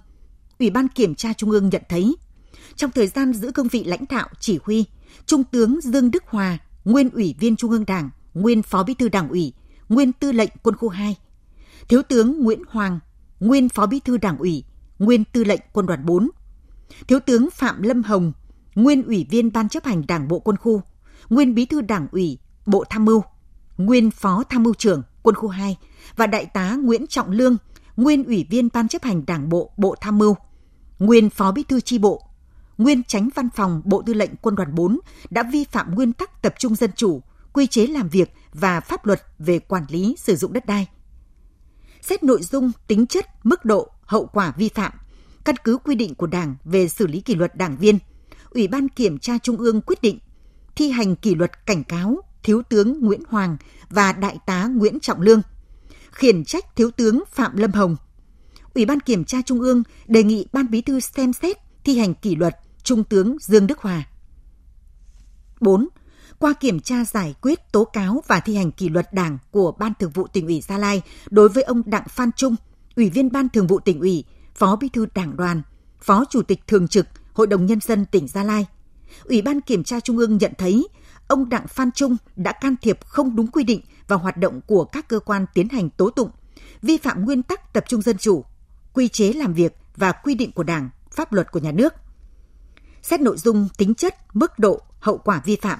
[0.58, 2.16] Ủy ban Kiểm tra Trung ương nhận thấy
[2.76, 4.84] trong thời gian giữ cương vị lãnh đạo chỉ huy,
[5.26, 9.08] Trung tướng Dương Đức Hòa, nguyên ủy viên Trung ương Đảng, nguyên phó bí thư
[9.08, 9.52] Đảng ủy,
[9.88, 11.16] nguyên tư lệnh quân khu 2,
[11.88, 12.98] Thiếu tướng Nguyễn Hoàng,
[13.40, 14.64] nguyên phó bí thư Đảng ủy,
[14.98, 16.30] nguyên tư lệnh quân đoàn 4,
[17.08, 18.32] Thiếu tướng Phạm Lâm Hồng,
[18.74, 20.82] nguyên ủy viên ban chấp hành Đảng bộ quân khu,
[21.28, 23.22] nguyên bí thư Đảng ủy, Bộ Tham mưu,
[23.76, 25.76] nguyên phó tham mưu trưởng quân khu 2
[26.16, 27.56] và đại tá Nguyễn Trọng Lương,
[27.96, 30.36] nguyên ủy viên ban chấp hành Đảng bộ Bộ Tham mưu,
[30.98, 32.22] nguyên phó bí thư chi bộ,
[32.78, 34.98] nguyên tránh văn phòng Bộ Tư lệnh Quân đoàn 4
[35.30, 39.06] đã vi phạm nguyên tắc tập trung dân chủ, quy chế làm việc và pháp
[39.06, 40.88] luật về quản lý sử dụng đất đai.
[42.02, 44.92] Xét nội dung, tính chất, mức độ, hậu quả vi phạm,
[45.44, 47.98] căn cứ quy định của Đảng về xử lý kỷ luật đảng viên,
[48.50, 50.18] Ủy ban Kiểm tra Trung ương quyết định
[50.76, 53.56] thi hành kỷ luật cảnh cáo Thiếu tướng Nguyễn Hoàng
[53.90, 55.42] và Đại tá Nguyễn Trọng Lương,
[56.10, 57.96] khiển trách Thiếu tướng Phạm Lâm Hồng.
[58.74, 62.14] Ủy ban Kiểm tra Trung ương đề nghị Ban Bí thư xem xét thi hành
[62.14, 64.02] kỷ luật Trung tướng Dương Đức Hòa.
[65.60, 65.88] 4.
[66.38, 69.92] Qua kiểm tra giải quyết tố cáo và thi hành kỷ luật Đảng của Ban
[69.98, 72.56] Thường vụ tỉnh ủy Gia Lai đối với ông Đặng Phan Trung,
[72.96, 75.62] Ủy viên Ban Thường vụ tỉnh ủy, Phó Bí thư Đảng đoàn,
[76.00, 78.66] Phó Chủ tịch Thường trực Hội đồng Nhân dân tỉnh Gia Lai.
[79.24, 80.88] Ủy ban Kiểm tra Trung ương nhận thấy
[81.28, 84.84] ông Đặng Phan Trung đã can thiệp không đúng quy định vào hoạt động của
[84.84, 86.30] các cơ quan tiến hành tố tụng,
[86.82, 88.44] vi phạm nguyên tắc tập trung dân chủ,
[88.92, 91.94] quy chế làm việc và quy định của Đảng, pháp luật của nhà nước.
[93.04, 95.78] Xét nội dung, tính chất, mức độ, hậu quả vi phạm,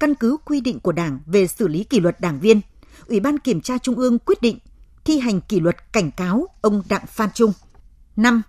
[0.00, 2.60] căn cứ quy định của Đảng về xử lý kỷ luật đảng viên,
[3.06, 4.58] Ủy ban Kiểm tra Trung ương quyết định
[5.04, 7.52] thi hành kỷ luật cảnh cáo ông Đặng Phan Trung.
[8.16, 8.42] 5.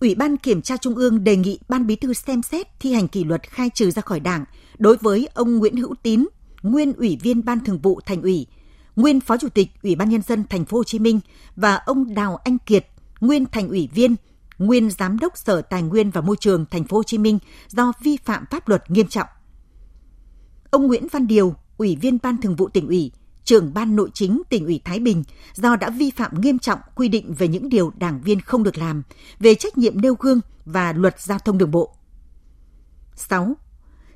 [0.00, 3.08] Ủy ban Kiểm tra Trung ương đề nghị Ban Bí thư xem xét thi hành
[3.08, 4.44] kỷ luật khai trừ ra khỏi Đảng
[4.78, 6.26] đối với ông Nguyễn Hữu Tín,
[6.62, 8.46] nguyên Ủy viên Ban Thường vụ Thành ủy,
[8.96, 11.20] nguyên Phó Chủ tịch Ủy ban nhân dân thành phố Hồ Chí Minh
[11.56, 12.86] và ông Đào Anh Kiệt,
[13.20, 14.16] nguyên Thành ủy viên,
[14.58, 17.38] nguyên Giám đốc Sở Tài nguyên và Môi trường thành phố Hồ Chí Minh
[17.68, 19.26] do vi phạm pháp luật nghiêm trọng.
[20.70, 23.12] Ông Nguyễn Văn Điều, Ủy viên Ban Thường vụ tỉnh ủy,
[23.44, 27.08] trưởng ban nội chính tỉnh ủy Thái Bình do đã vi phạm nghiêm trọng quy
[27.08, 29.02] định về những điều đảng viên không được làm,
[29.40, 31.96] về trách nhiệm nêu gương và luật giao thông đường bộ.
[33.14, 33.56] 6.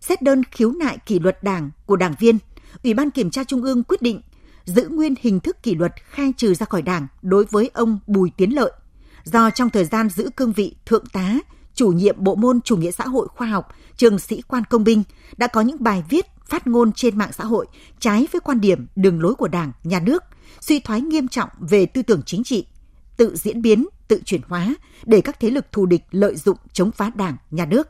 [0.00, 2.38] Xét đơn khiếu nại kỷ luật đảng của đảng viên,
[2.84, 4.20] Ủy ban Kiểm tra Trung ương quyết định
[4.64, 8.30] giữ nguyên hình thức kỷ luật khai trừ ra khỏi đảng đối với ông Bùi
[8.36, 8.72] Tiến Lợi,
[9.24, 11.34] do trong thời gian giữ cương vị thượng tá,
[11.74, 15.02] chủ nhiệm bộ môn chủ nghĩa xã hội khoa học, trường sĩ quan công binh
[15.36, 17.66] đã có những bài viết phát ngôn trên mạng xã hội
[17.98, 20.24] trái với quan điểm đường lối của Đảng, Nhà nước,
[20.60, 22.66] suy thoái nghiêm trọng về tư tưởng chính trị,
[23.16, 26.90] tự diễn biến, tự chuyển hóa để các thế lực thù địch lợi dụng chống
[26.90, 27.88] phá Đảng, Nhà nước.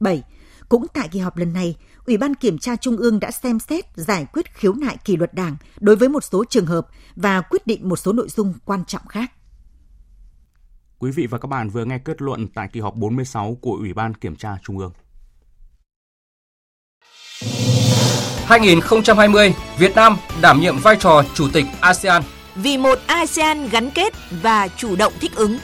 [0.00, 0.22] 7.
[0.68, 3.84] Cũng tại kỳ họp lần này, Ủy ban Kiểm tra Trung ương đã xem xét
[3.94, 7.66] giải quyết khiếu nại kỷ luật Đảng đối với một số trường hợp và quyết
[7.66, 9.32] định một số nội dung quan trọng khác.
[11.02, 13.94] Quý vị và các bạn vừa nghe kết luận tại kỳ họp 46 của Ủy
[13.94, 14.92] ban Kiểm tra Trung ương.
[18.46, 22.22] 2020, Việt Nam đảm nhiệm vai trò chủ tịch ASEAN.
[22.54, 24.12] Vì một ASEAN gắn kết
[24.42, 25.58] và chủ động thích ứng.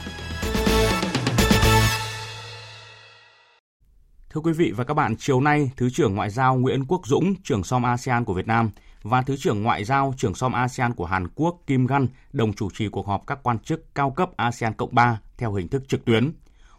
[4.29, 7.35] Thưa quý vị và các bạn, chiều nay, Thứ trưởng Ngoại giao Nguyễn Quốc Dũng,
[7.43, 8.71] trưởng som ASEAN của Việt Nam
[9.03, 12.69] và Thứ trưởng Ngoại giao trưởng som ASEAN của Hàn Quốc Kim Gan đồng chủ
[12.73, 16.05] trì cuộc họp các quan chức cao cấp ASEAN Cộng 3 theo hình thức trực
[16.05, 16.31] tuyến.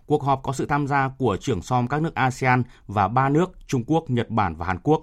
[0.06, 3.52] Cuộc họp có sự tham gia của trưởng som các nước ASEAN và ba nước
[3.66, 5.02] Trung Quốc, Nhật Bản và Hàn Quốc.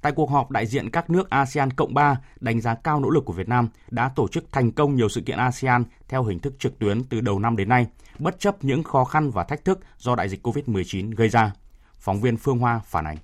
[0.00, 3.24] Tại cuộc họp, đại diện các nước ASEAN Cộng 3 đánh giá cao nỗ lực
[3.24, 6.54] của Việt Nam đã tổ chức thành công nhiều sự kiện ASEAN theo hình thức
[6.58, 7.86] trực tuyến từ đầu năm đến nay,
[8.18, 11.52] bất chấp những khó khăn và thách thức do đại dịch COVID-19 gây ra.
[11.98, 13.16] Phóng viên Phương Hoa phản ánh.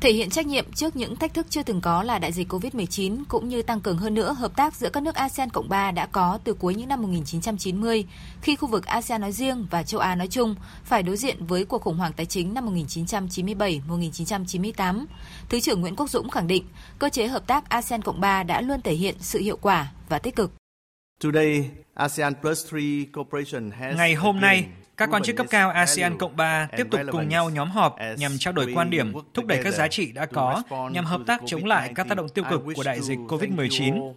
[0.00, 3.22] Thể hiện trách nhiệm trước những thách thức chưa từng có là đại dịch COVID-19
[3.28, 6.06] cũng như tăng cường hơn nữa hợp tác giữa các nước ASEAN Cộng 3 đã
[6.06, 8.06] có từ cuối những năm 1990
[8.42, 10.54] khi khu vực ASEAN nói riêng và châu Á nói chung
[10.84, 15.06] phải đối diện với cuộc khủng hoảng tài chính năm 1997-1998.
[15.48, 16.64] Thứ trưởng Nguyễn Quốc Dũng khẳng định
[16.98, 20.18] cơ chế hợp tác ASEAN Cộng 3 đã luôn thể hiện sự hiệu quả và
[20.18, 20.52] tích cực.
[23.96, 27.50] Ngày hôm nay, các quan chức cấp cao ASEAN Cộng 3 tiếp tục cùng nhau
[27.50, 31.04] nhóm họp nhằm trao đổi quan điểm, thúc đẩy các giá trị đã có nhằm
[31.04, 34.12] hợp tác chống lại các tác động tiêu cực của đại dịch COVID-19.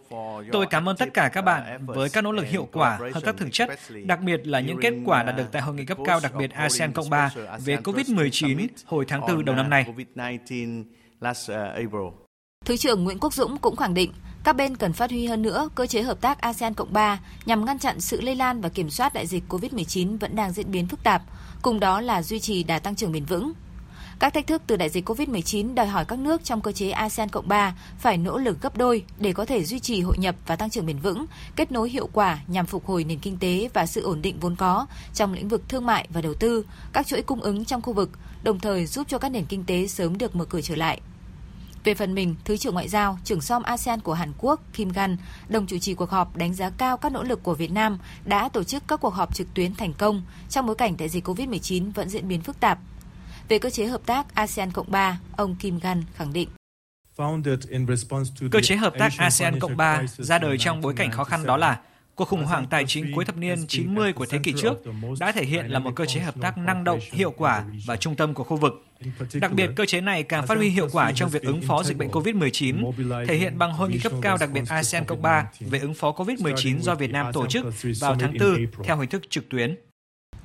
[0.52, 3.38] Tôi cảm ơn tất cả các bạn với các nỗ lực hiệu quả, hợp tác
[3.38, 3.70] thực chất,
[4.06, 6.52] đặc biệt là những kết quả đạt được tại hội nghị cấp cao đặc biệt
[6.52, 7.32] ASEAN Cộng 3
[7.66, 9.86] về COVID-19 hồi tháng 4 đầu năm nay.
[12.66, 14.12] Thứ trưởng Nguyễn Quốc Dũng cũng khẳng định
[14.44, 17.66] các bên cần phát huy hơn nữa cơ chế hợp tác ASEAN Cộng 3 nhằm
[17.66, 20.88] ngăn chặn sự lây lan và kiểm soát đại dịch COVID-19 vẫn đang diễn biến
[20.88, 21.22] phức tạp,
[21.62, 23.54] cùng đó là duy trì đà tăng trưởng bền vững.
[24.20, 27.30] Các thách thức từ đại dịch COVID-19 đòi hỏi các nước trong cơ chế ASEAN
[27.30, 30.56] Cộng 3 phải nỗ lực gấp đôi để có thể duy trì hội nhập và
[30.56, 31.26] tăng trưởng bền vững,
[31.56, 34.56] kết nối hiệu quả nhằm phục hồi nền kinh tế và sự ổn định vốn
[34.56, 37.94] có trong lĩnh vực thương mại và đầu tư, các chuỗi cung ứng trong khu
[37.94, 38.10] vực,
[38.44, 41.02] đồng thời giúp cho các nền kinh tế sớm được mở cửa trở lại.
[41.84, 45.18] Về phần mình, Thứ trưởng Ngoại giao, trưởng som ASEAN của Hàn Quốc Kim Gan
[45.50, 48.50] đồng chủ trì cuộc họp đánh giá cao các nỗ lực của Việt Nam đã
[48.50, 51.92] tổ chức các cuộc họp trực tuyến thành công trong bối cảnh đại dịch COVID-19
[51.92, 52.80] vẫn diễn biến phức tạp.
[53.48, 56.50] Về cơ chế hợp tác ASEAN Cộng 3, ông Kim Gan khẳng định.
[58.52, 61.58] Cơ chế hợp tác ASEAN Cộng 3 ra đời trong bối cảnh khó khăn đó
[61.58, 61.80] là
[62.20, 64.74] Cuộc khủng hoảng tài chính cuối thập niên 90 của thế kỷ trước
[65.20, 68.16] đã thể hiện là một cơ chế hợp tác năng động, hiệu quả và trung
[68.16, 68.86] tâm của khu vực.
[69.34, 71.98] Đặc biệt, cơ chế này càng phát huy hiệu quả trong việc ứng phó dịch
[71.98, 72.92] bệnh COVID-19,
[73.28, 76.12] thể hiện bằng hội nghị cấp cao đặc biệt ASEAN Cộng 3 về ứng phó
[76.12, 77.66] COVID-19 do Việt Nam tổ chức
[78.00, 79.76] vào tháng 4 theo hình thức trực tuyến.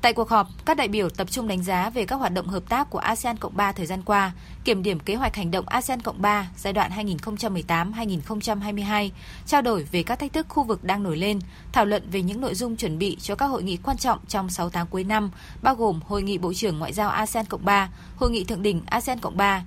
[0.05, 2.63] Tại cuộc họp, các đại biểu tập trung đánh giá về các hoạt động hợp
[2.69, 4.33] tác của ASEAN Cộng 3 thời gian qua,
[4.65, 9.11] kiểm điểm kế hoạch hành động ASEAN Cộng 3 giai đoạn 2018-2022,
[9.47, 11.39] trao đổi về các thách thức khu vực đang nổi lên,
[11.73, 14.51] thảo luận về những nội dung chuẩn bị cho các hội nghị quan trọng trong
[14.51, 15.31] 6 tháng cuối năm,
[15.63, 18.83] bao gồm Hội nghị Bộ trưởng Ngoại giao ASEAN Cộng 3, Hội nghị Thượng đỉnh
[18.87, 19.65] ASEAN Cộng 3.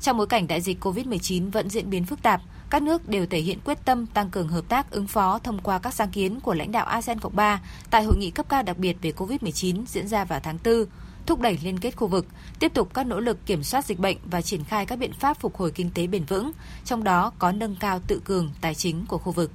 [0.00, 3.38] Trong bối cảnh đại dịch COVID-19 vẫn diễn biến phức tạp, các nước đều thể
[3.40, 6.54] hiện quyết tâm tăng cường hợp tác ứng phó thông qua các sáng kiến của
[6.54, 10.08] lãnh đạo ASEAN Cộng 3 tại hội nghị cấp cao đặc biệt về COVID-19 diễn
[10.08, 10.84] ra vào tháng 4,
[11.26, 12.26] thúc đẩy liên kết khu vực,
[12.58, 15.40] tiếp tục các nỗ lực kiểm soát dịch bệnh và triển khai các biện pháp
[15.40, 16.52] phục hồi kinh tế bền vững,
[16.84, 19.50] trong đó có nâng cao tự cường tài chính của khu vực.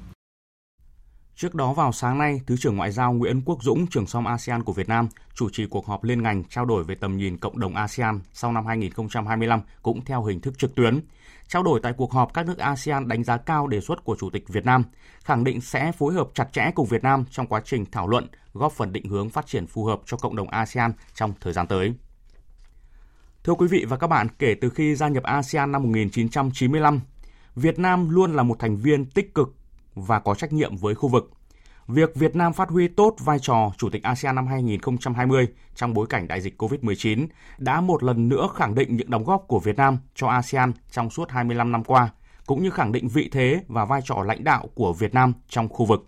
[1.36, 4.63] Trước đó vào sáng nay, Thứ trưởng Ngoại giao Nguyễn Quốc Dũng, trưởng som ASEAN
[4.63, 7.60] của Việt Nam, chủ trì cuộc họp liên ngành trao đổi về tầm nhìn cộng
[7.60, 11.02] đồng ASEAN sau năm 2025 cũng theo hình thức trực tuyến.
[11.47, 14.29] Trao đổi tại cuộc họp, các nước ASEAN đánh giá cao đề xuất của Chủ
[14.29, 14.84] tịch Việt Nam,
[15.23, 18.27] khẳng định sẽ phối hợp chặt chẽ cùng Việt Nam trong quá trình thảo luận,
[18.53, 21.67] góp phần định hướng phát triển phù hợp cho cộng đồng ASEAN trong thời gian
[21.67, 21.93] tới.
[23.43, 26.99] Thưa quý vị và các bạn, kể từ khi gia nhập ASEAN năm 1995,
[27.56, 29.56] Việt Nam luôn là một thành viên tích cực
[29.95, 31.32] và có trách nhiệm với khu vực.
[31.88, 36.08] Việc Việt Nam phát huy tốt vai trò Chủ tịch ASEAN năm 2020 trong bối
[36.10, 39.78] cảnh đại dịch COVID-19 đã một lần nữa khẳng định những đóng góp của Việt
[39.78, 42.10] Nam cho ASEAN trong suốt 25 năm qua,
[42.46, 45.69] cũng như khẳng định vị thế và vai trò lãnh đạo của Việt Nam trong
[45.69, 46.08] khu vực.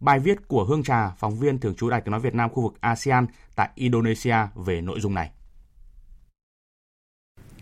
[0.00, 2.62] Bài viết của Hương Trà, phóng viên thường trú Đài tiếng nói Việt Nam khu
[2.62, 5.30] vực ASEAN tại Indonesia về nội dung này.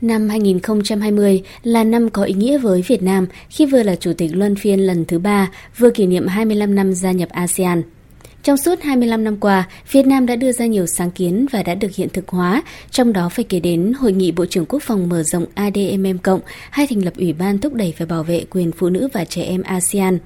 [0.01, 4.31] Năm 2020 là năm có ý nghĩa với Việt Nam khi vừa là chủ tịch
[4.35, 7.83] luân phiên lần thứ ba, vừa kỷ niệm 25 năm gia nhập ASEAN.
[8.43, 11.75] Trong suốt 25 năm qua, Việt Nam đã đưa ra nhiều sáng kiến và đã
[11.75, 15.09] được hiện thực hóa, trong đó phải kể đến Hội nghị Bộ trưởng Quốc phòng
[15.09, 18.73] mở rộng ADMM Cộng hay thành lập Ủy ban thúc đẩy và bảo vệ quyền
[18.73, 20.19] phụ nữ và trẻ em ASEAN.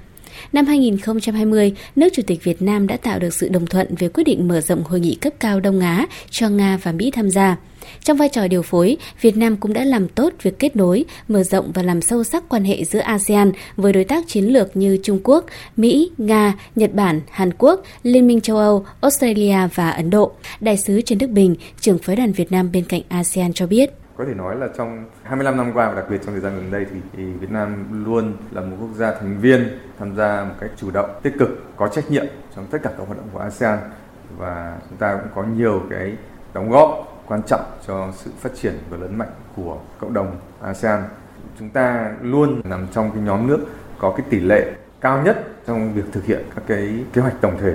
[0.53, 4.25] Năm 2020, nước Chủ tịch Việt Nam đã tạo được sự đồng thuận về quyết
[4.25, 7.57] định mở rộng hội nghị cấp cao Đông Á cho Nga và Mỹ tham gia.
[8.01, 11.43] Trong vai trò điều phối, Việt Nam cũng đã làm tốt việc kết nối, mở
[11.43, 14.99] rộng và làm sâu sắc quan hệ giữa ASEAN với đối tác chiến lược như
[15.03, 15.45] Trung Quốc,
[15.77, 20.33] Mỹ, Nga, Nhật Bản, Hàn Quốc, Liên minh châu Âu, Australia và Ấn Độ.
[20.61, 23.91] Đại sứ Trần Đức Bình, trưởng phái đoàn Việt Nam bên cạnh ASEAN cho biết
[24.21, 26.71] có thể nói là trong 25 năm qua và đặc biệt trong thời gian gần
[26.71, 30.55] đây thì, thì Việt Nam luôn là một quốc gia thành viên tham gia một
[30.61, 32.27] cách chủ động, tích cực, có trách nhiệm
[32.57, 33.79] trong tất cả các hoạt động của ASEAN
[34.39, 36.17] và chúng ta cũng có nhiều cái
[36.55, 41.03] đóng góp quan trọng cho sự phát triển và lớn mạnh của cộng đồng ASEAN.
[41.59, 43.59] Chúng ta luôn nằm trong cái nhóm nước
[43.99, 47.59] có cái tỷ lệ cao nhất trong việc thực hiện các cái kế hoạch tổng
[47.61, 47.73] thể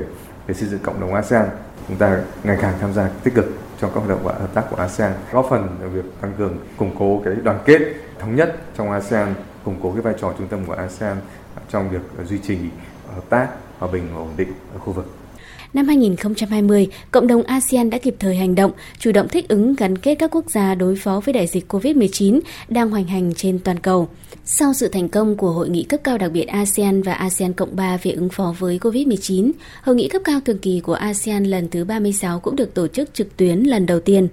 [0.47, 1.49] để xây dựng cộng đồng ASEAN.
[1.87, 3.45] Chúng ta ngày càng tham gia tích cực
[3.79, 6.57] trong các hoạt động và hợp tác của ASEAN, góp phần vào việc tăng cường
[6.77, 7.81] củng cố cái đoàn kết
[8.19, 11.17] thống nhất trong ASEAN, củng cố cái vai trò trung tâm của ASEAN
[11.69, 12.59] trong việc duy trì
[13.15, 13.47] hợp tác
[13.79, 15.05] hòa bình và ổn định ở khu vực.
[15.75, 19.97] Năm 2020, cộng đồng ASEAN đã kịp thời hành động, chủ động thích ứng gắn
[19.97, 23.79] kết các quốc gia đối phó với đại dịch COVID-19 đang hoành hành trên toàn
[23.79, 24.09] cầu.
[24.45, 27.75] Sau sự thành công của hội nghị cấp cao đặc biệt ASEAN và ASEAN Cộng
[27.75, 31.69] 3 về ứng phó với COVID-19, hội nghị cấp cao thường kỳ của ASEAN lần
[31.69, 34.27] thứ 36 cũng được tổ chức trực tuyến lần đầu tiên.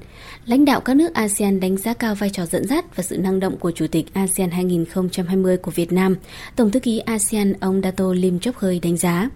[0.47, 3.41] Lãnh đạo các nước ASEAN đánh giá cao vai trò dẫn dắt và sự năng
[3.41, 6.17] động của Chủ tịch ASEAN 2020 của Việt Nam.
[6.57, 9.29] Tổng thư ký ASEAN ông Dato Lim Chok Hơi đánh giá.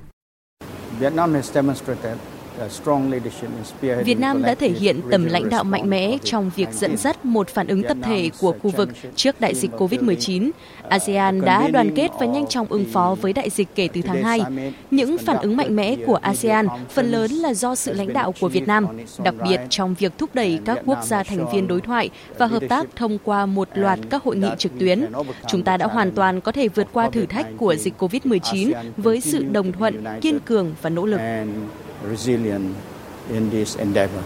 [0.98, 2.18] Vietnam has demonstrated
[4.04, 7.48] Việt Nam đã thể hiện tầm lãnh đạo mạnh mẽ trong việc dẫn dắt một
[7.48, 10.50] phản ứng tập thể của khu vực trước đại dịch COVID-19.
[10.88, 14.22] ASEAN đã đoàn kết và nhanh chóng ứng phó với đại dịch kể từ tháng
[14.22, 14.40] 2.
[14.90, 18.48] Những phản ứng mạnh mẽ của ASEAN phần lớn là do sự lãnh đạo của
[18.48, 18.86] Việt Nam,
[19.24, 22.62] đặc biệt trong việc thúc đẩy các quốc gia thành viên đối thoại và hợp
[22.68, 25.06] tác thông qua một loạt các hội nghị trực tuyến.
[25.46, 29.20] Chúng ta đã hoàn toàn có thể vượt qua thử thách của dịch COVID-19 với
[29.20, 31.20] sự đồng thuận, kiên cường và nỗ lực
[32.10, 32.74] resilient
[33.32, 34.22] in this endeavor.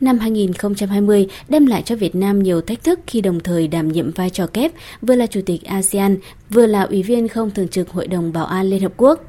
[0.00, 4.10] Năm 2020 đem lại cho Việt Nam nhiều thách thức khi đồng thời đảm nhiệm
[4.10, 6.16] vai trò kép, vừa là Chủ tịch ASEAN,
[6.50, 9.20] vừa là Ủy viên không thường trực Hội đồng Bảo an Liên Hợp Quốc.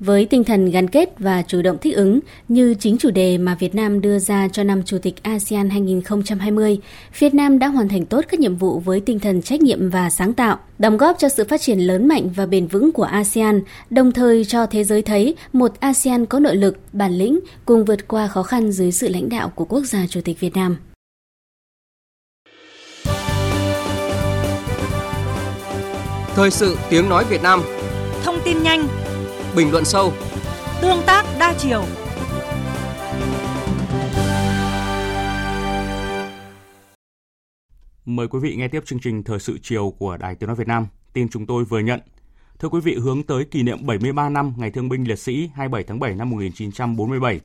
[0.00, 3.54] Với tinh thần gắn kết và chủ động thích ứng như chính chủ đề mà
[3.54, 6.78] Việt Nam đưa ra cho năm Chủ tịch ASEAN 2020,
[7.18, 10.10] Việt Nam đã hoàn thành tốt các nhiệm vụ với tinh thần trách nhiệm và
[10.10, 13.60] sáng tạo, đóng góp cho sự phát triển lớn mạnh và bền vững của ASEAN,
[13.90, 18.08] đồng thời cho thế giới thấy một ASEAN có nội lực, bản lĩnh cùng vượt
[18.08, 20.76] qua khó khăn dưới sự lãnh đạo của quốc gia Chủ tịch Việt Nam.
[26.36, 27.60] Thời sự tiếng nói Việt Nam
[28.24, 28.88] Thông tin nhanh
[29.56, 30.12] bình luận sâu,
[30.82, 31.84] tương tác đa chiều.
[38.04, 40.68] Mời quý vị nghe tiếp chương trình Thời sự chiều của Đài Tiếng Nói Việt
[40.68, 40.86] Nam.
[41.12, 42.00] Tin chúng tôi vừa nhận.
[42.58, 45.84] Thưa quý vị, hướng tới kỷ niệm 73 năm Ngày Thương binh Liệt sĩ 27
[45.84, 47.40] tháng 7 năm 1947,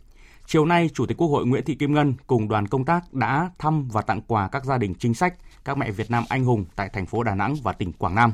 [0.45, 3.49] Chiều nay, Chủ tịch Quốc hội Nguyễn Thị Kim Ngân cùng đoàn công tác đã
[3.59, 6.65] thăm và tặng quà các gia đình chính sách, các mẹ Việt Nam anh hùng
[6.75, 8.33] tại thành phố Đà Nẵng và tỉnh Quảng Nam.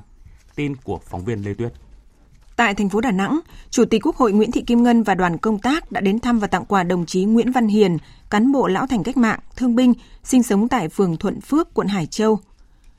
[0.57, 1.73] Tin của phóng viên Lê Tuyết.
[2.55, 3.39] Tại thành phố Đà Nẵng,
[3.69, 6.39] Chủ tịch Quốc hội Nguyễn Thị Kim Ngân và đoàn công tác đã đến thăm
[6.39, 7.97] và tặng quà đồng chí Nguyễn Văn Hiền,
[8.29, 9.93] cán bộ lão thành cách mạng, thương binh,
[10.23, 12.39] sinh sống tại phường Thuận Phước, quận Hải Châu.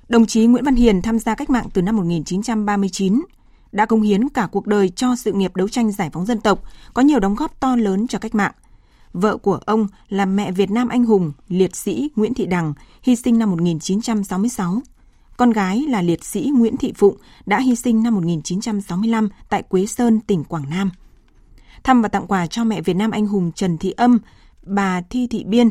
[0.08, 3.22] Đồng chí Nguyễn Văn Hiền tham gia cách mạng từ năm 1939,
[3.72, 6.62] đã công hiến cả cuộc đời cho sự nghiệp đấu tranh giải phóng dân tộc,
[6.94, 8.52] có nhiều đóng góp to lớn cho cách mạng.
[9.12, 13.16] Vợ của ông là mẹ Việt Nam anh hùng, liệt sĩ Nguyễn Thị Đằng, hy
[13.16, 14.80] sinh năm 1966.
[15.38, 19.86] Con gái là liệt sĩ Nguyễn Thị Phụng đã hy sinh năm 1965 tại Quế
[19.86, 20.90] Sơn, tỉnh Quảng Nam.
[21.84, 24.18] Thăm và tặng quà cho mẹ Việt Nam anh hùng Trần Thị Âm,
[24.62, 25.70] bà Thi Thị Biên,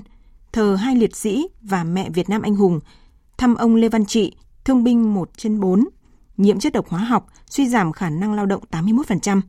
[0.52, 2.80] thờ hai liệt sĩ và mẹ Việt Nam anh hùng,
[3.38, 5.86] thăm ông Lê Văn Trị, thương binh 1 trên 4,
[6.38, 9.42] nhiễm chất độc hóa học, suy giảm khả năng lao động 81%.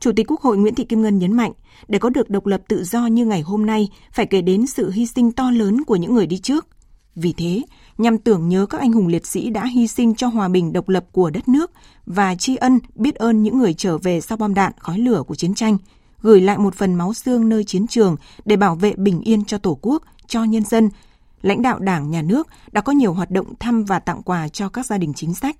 [0.00, 1.52] Chủ tịch Quốc hội Nguyễn Thị Kim Ngân nhấn mạnh,
[1.88, 4.90] để có được độc lập tự do như ngày hôm nay, phải kể đến sự
[4.90, 6.66] hy sinh to lớn của những người đi trước.
[7.14, 7.62] Vì thế,
[8.00, 10.88] nhằm tưởng nhớ các anh hùng liệt sĩ đã hy sinh cho hòa bình độc
[10.88, 11.70] lập của đất nước
[12.06, 15.34] và tri ân biết ơn những người trở về sau bom đạn khói lửa của
[15.34, 15.78] chiến tranh,
[16.22, 19.58] gửi lại một phần máu xương nơi chiến trường để bảo vệ bình yên cho
[19.58, 20.90] Tổ quốc, cho nhân dân.
[21.42, 24.68] Lãnh đạo Đảng, Nhà nước đã có nhiều hoạt động thăm và tặng quà cho
[24.68, 25.56] các gia đình chính sách.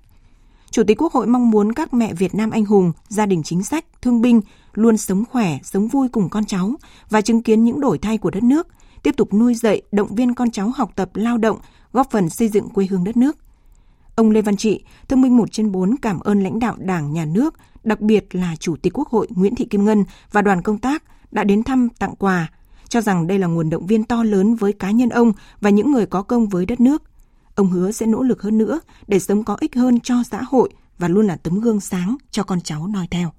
[0.71, 3.63] Chủ tịch Quốc hội mong muốn các mẹ Việt Nam anh hùng, gia đình chính
[3.63, 4.41] sách, thương binh
[4.73, 6.75] luôn sống khỏe, sống vui cùng con cháu
[7.09, 8.67] và chứng kiến những đổi thay của đất nước,
[9.03, 11.57] tiếp tục nuôi dạy, động viên con cháu học tập, lao động,
[11.93, 13.37] góp phần xây dựng quê hương đất nước.
[14.15, 17.25] Ông Lê Văn Trị, thương binh 1 trên 4 cảm ơn lãnh đạo Đảng, Nhà
[17.25, 20.77] nước, đặc biệt là Chủ tịch Quốc hội Nguyễn Thị Kim Ngân và đoàn công
[20.77, 22.49] tác đã đến thăm tặng quà,
[22.89, 25.91] cho rằng đây là nguồn động viên to lớn với cá nhân ông và những
[25.91, 27.03] người có công với đất nước.
[27.55, 30.69] Ông hứa sẽ nỗ lực hơn nữa để sống có ích hơn cho xã hội
[30.97, 33.31] và luôn là tấm gương sáng cho con cháu noi theo.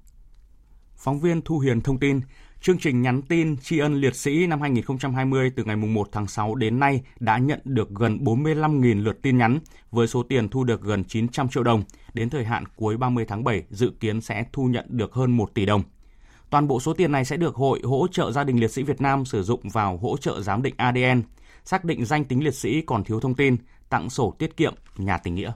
[0.95, 2.21] Phóng viên Thu Hiền thông tin,
[2.63, 6.55] chương trình nhắn tin tri ân liệt sĩ năm 2020 từ ngày 1 tháng 6
[6.55, 9.59] đến nay đã nhận được gần 45.000 lượt tin nhắn
[9.91, 11.83] với số tiền thu được gần 900 triệu đồng.
[12.13, 15.53] Đến thời hạn cuối 30 tháng 7 dự kiến sẽ thu nhận được hơn 1
[15.53, 15.83] tỷ đồng.
[16.49, 19.01] Toàn bộ số tiền này sẽ được Hội hỗ trợ gia đình liệt sĩ Việt
[19.01, 21.21] Nam sử dụng vào hỗ trợ giám định ADN,
[21.65, 23.55] xác định danh tính liệt sĩ còn thiếu thông tin,
[23.89, 25.51] tặng sổ tiết kiệm nhà tình nghĩa.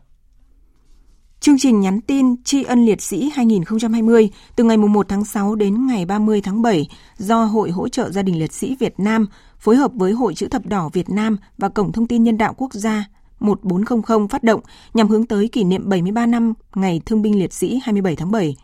[1.39, 5.87] Chương trình nhắn tin tri ân liệt sĩ 2020 từ ngày 1 tháng 6 đến
[5.87, 9.27] ngày 30 tháng 7 do Hội hỗ trợ gia đình liệt sĩ Việt Nam
[9.59, 12.53] phối hợp với Hội chữ thập đỏ Việt Nam và Cổng thông tin nhân đạo
[12.57, 13.05] quốc gia
[13.39, 14.61] 1400 phát động
[14.93, 18.55] nhằm hướng tới kỷ niệm 73 năm Ngày Thương binh Liệt sĩ 27 tháng 7.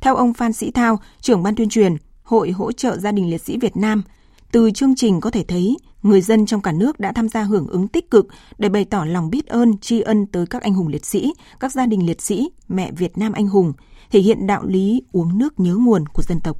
[0.00, 3.40] Theo ông Phan Sĩ Thao, trưởng ban tuyên truyền Hội hỗ trợ gia đình liệt
[3.40, 4.02] sĩ Việt Nam,
[4.52, 7.66] từ chương trình có thể thấy người dân trong cả nước đã tham gia hưởng
[7.66, 8.26] ứng tích cực
[8.58, 11.72] để bày tỏ lòng biết ơn, tri ân tới các anh hùng liệt sĩ, các
[11.72, 13.72] gia đình liệt sĩ, mẹ Việt Nam anh hùng,
[14.10, 16.56] thể hiện đạo lý uống nước nhớ nguồn của dân tộc.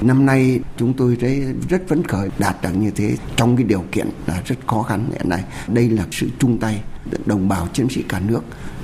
[0.00, 3.84] Năm nay chúng tôi thấy rất phấn khởi đạt được như thế trong cái điều
[3.92, 5.44] kiện là rất khó khăn hiện nay.
[5.68, 6.82] Đây là sự chung tay
[7.26, 8.40] đồng bào chiến sĩ cả nước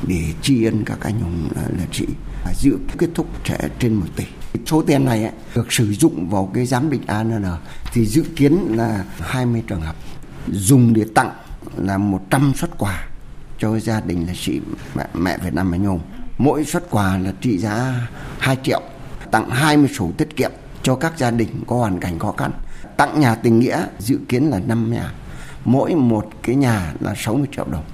[0.09, 2.07] để tri ân các anh hùng liệt sĩ.
[2.61, 4.25] Dự kết thúc sẽ trên một tỷ.
[4.67, 7.45] Số tiền này ấy, được sử dụng vào cái giám định ANN
[7.93, 9.97] thì dự kiến là 20 trường hợp
[10.49, 11.31] dùng để tặng
[11.77, 13.07] là 100 xuất quà
[13.59, 14.61] cho gia đình là chị
[14.95, 16.01] mẹ, mẹ Việt Nam anh hùng.
[16.39, 18.81] Mỗi xuất quà là trị giá 2 triệu,
[19.31, 20.51] tặng 20 sổ tiết kiệm
[20.83, 22.51] cho các gia đình có hoàn cảnh khó khăn.
[22.97, 25.13] Tặng nhà tình nghĩa dự kiến là 5 nhà,
[25.65, 27.85] mỗi một cái nhà là 60 triệu đồng.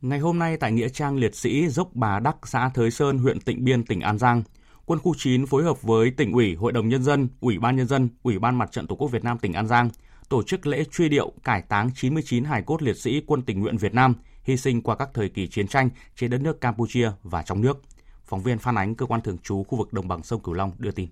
[0.00, 3.40] Ngày hôm nay tại Nghĩa trang Liệt sĩ Dốc Bà Đắc, xã Thới Sơn, huyện
[3.40, 4.42] Tịnh Biên, tỉnh An Giang,
[4.86, 7.86] Quân khu 9 phối hợp với tỉnh ủy, Hội đồng Nhân dân, Ủy ban Nhân
[7.86, 9.90] dân, Ủy ban Mặt trận Tổ quốc Việt Nam tỉnh An Giang
[10.28, 13.76] tổ chức lễ truy điệu cải táng 99 hài cốt liệt sĩ quân tình nguyện
[13.76, 17.42] Việt Nam hy sinh qua các thời kỳ chiến tranh trên đất nước Campuchia và
[17.42, 17.82] trong nước.
[18.24, 20.72] Phóng viên Phan Ánh, cơ quan thường trú khu vực đồng bằng sông Cửu Long
[20.78, 21.08] đưa tin.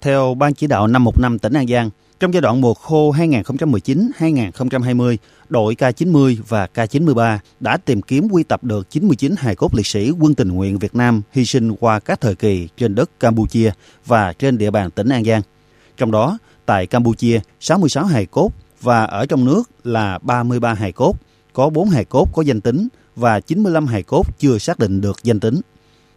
[0.00, 5.16] Theo Ban chỉ đạo 515 tỉnh An Giang, trong giai đoạn mùa khô 2019-2020,
[5.48, 10.10] đội K90 và K93 đã tìm kiếm quy tập được 99 hài cốt liệt sĩ
[10.10, 13.70] quân tình nguyện Việt Nam hy sinh qua các thời kỳ trên đất Campuchia
[14.06, 15.42] và trên địa bàn tỉnh An Giang.
[15.96, 18.50] Trong đó, tại Campuchia, 66 hài cốt
[18.80, 21.16] và ở trong nước là 33 hài cốt,
[21.52, 25.16] có 4 hài cốt có danh tính và 95 hài cốt chưa xác định được
[25.22, 25.60] danh tính.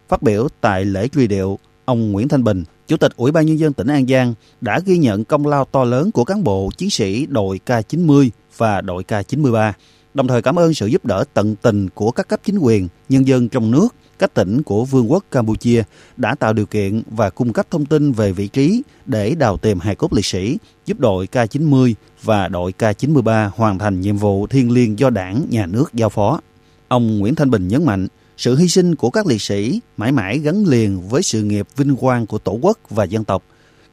[0.08, 3.58] Phát biểu tại lễ truy điệu, ông Nguyễn Thanh Bình, Chủ tịch Ủy ban Nhân
[3.58, 6.90] dân tỉnh An Giang đã ghi nhận công lao to lớn của cán bộ chiến
[6.90, 9.72] sĩ đội K90 và đội K93,
[10.14, 13.26] đồng thời cảm ơn sự giúp đỡ tận tình của các cấp chính quyền, nhân
[13.26, 15.82] dân trong nước, các tỉnh của Vương quốc Campuchia
[16.16, 19.80] đã tạo điều kiện và cung cấp thông tin về vị trí để đào tìm
[19.80, 24.70] hài cốt liệt sĩ, giúp đội K90 và đội K93 hoàn thành nhiệm vụ thiêng
[24.70, 26.40] liêng do đảng, nhà nước giao phó.
[26.88, 28.06] Ông Nguyễn Thanh Bình nhấn mạnh,
[28.38, 31.96] sự hy sinh của các liệt sĩ mãi mãi gắn liền với sự nghiệp vinh
[31.96, 33.42] quang của Tổ quốc và dân tộc.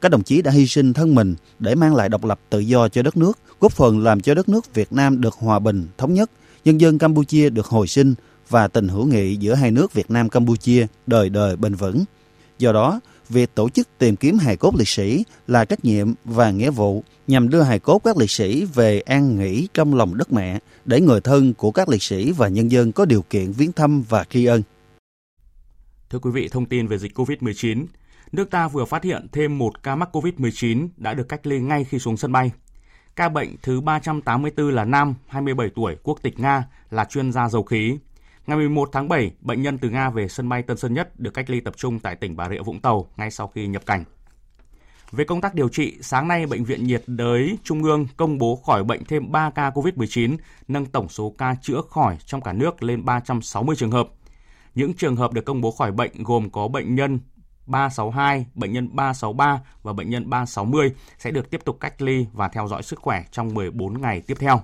[0.00, 2.88] Các đồng chí đã hy sinh thân mình để mang lại độc lập tự do
[2.88, 6.14] cho đất nước, góp phần làm cho đất nước Việt Nam được hòa bình, thống
[6.14, 6.30] nhất,
[6.64, 8.14] nhân dân Campuchia được hồi sinh
[8.48, 12.04] và tình hữu nghị giữa hai nước Việt Nam Campuchia đời đời bền vững.
[12.58, 16.50] Do đó, việc tổ chức tìm kiếm hài cốt liệt sĩ là trách nhiệm và
[16.50, 20.32] nghĩa vụ nhằm đưa hài cốt các liệt sĩ về an nghỉ trong lòng đất
[20.32, 23.72] mẹ để người thân của các liệt sĩ và nhân dân có điều kiện viếng
[23.72, 24.62] thăm và tri ân.
[26.10, 27.86] Thưa quý vị, thông tin về dịch COVID-19.
[28.32, 31.84] Nước ta vừa phát hiện thêm một ca mắc COVID-19 đã được cách ly ngay
[31.84, 32.52] khi xuống sân bay.
[33.16, 37.62] Ca bệnh thứ 384 là nam, 27 tuổi, quốc tịch Nga, là chuyên gia dầu
[37.62, 37.98] khí.
[38.46, 41.34] Ngày 11 tháng 7, bệnh nhân từ Nga về sân bay Tân Sơn Nhất được
[41.34, 44.04] cách ly tập trung tại tỉnh Bà Rịa Vũng Tàu ngay sau khi nhập cảnh.
[45.12, 48.56] Về công tác điều trị, sáng nay Bệnh viện nhiệt đới Trung ương công bố
[48.66, 50.36] khỏi bệnh thêm 3 ca COVID-19,
[50.68, 54.08] nâng tổng số ca chữa khỏi trong cả nước lên 360 trường hợp.
[54.74, 57.20] Những trường hợp được công bố khỏi bệnh gồm có bệnh nhân
[57.66, 62.48] 362, bệnh nhân 363 và bệnh nhân 360 sẽ được tiếp tục cách ly và
[62.48, 64.60] theo dõi sức khỏe trong 14 ngày tiếp theo.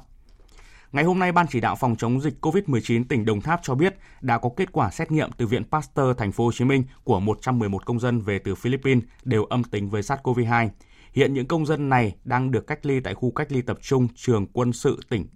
[0.92, 3.94] Ngày hôm nay, Ban chỉ đạo phòng chống dịch COVID-19 tỉnh Đồng Tháp cho biết
[4.20, 7.20] đã có kết quả xét nghiệm từ Viện Pasteur Thành phố Hồ Chí Minh của
[7.20, 10.68] 111 công dân về từ Philippines đều âm tính với SARS-CoV-2.
[11.12, 14.08] Hiện những công dân này đang được cách ly tại khu cách ly tập trung
[14.14, 15.26] trường quân sự tỉnh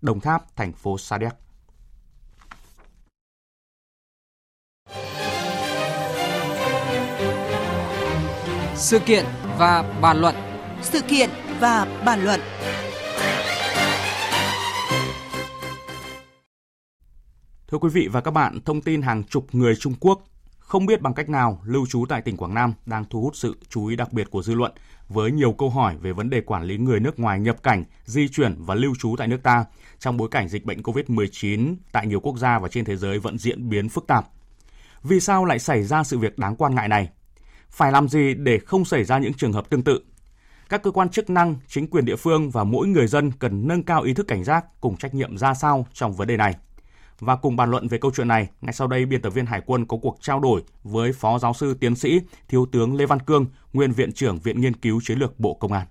[0.00, 1.32] Đồng Tháp, thành phố Sa Đéc.
[8.74, 9.24] Sự kiện
[9.58, 10.34] và bàn luận.
[10.82, 11.30] Sự kiện
[11.60, 12.40] và bàn luận.
[17.74, 20.24] Thưa quý vị và các bạn, thông tin hàng chục người Trung Quốc
[20.58, 23.56] không biết bằng cách nào lưu trú tại tỉnh Quảng Nam đang thu hút sự
[23.68, 24.72] chú ý đặc biệt của dư luận
[25.08, 28.28] với nhiều câu hỏi về vấn đề quản lý người nước ngoài nhập cảnh, di
[28.28, 29.64] chuyển và lưu trú tại nước ta
[29.98, 33.38] trong bối cảnh dịch bệnh COVID-19 tại nhiều quốc gia và trên thế giới vẫn
[33.38, 34.26] diễn biến phức tạp.
[35.02, 37.08] Vì sao lại xảy ra sự việc đáng quan ngại này?
[37.70, 40.00] Phải làm gì để không xảy ra những trường hợp tương tự?
[40.68, 43.82] Các cơ quan chức năng, chính quyền địa phương và mỗi người dân cần nâng
[43.82, 46.54] cao ý thức cảnh giác cùng trách nhiệm ra sao trong vấn đề này.
[47.20, 49.60] Và cùng bàn luận về câu chuyện này, ngay sau đây biên tập viên Hải
[49.66, 53.20] quân có cuộc trao đổi với Phó Giáo sư Tiến sĩ Thiếu tướng Lê Văn
[53.20, 55.86] Cương, nguyên Viện trưởng Viện Nghiên cứu Chiến lược Bộ Công an.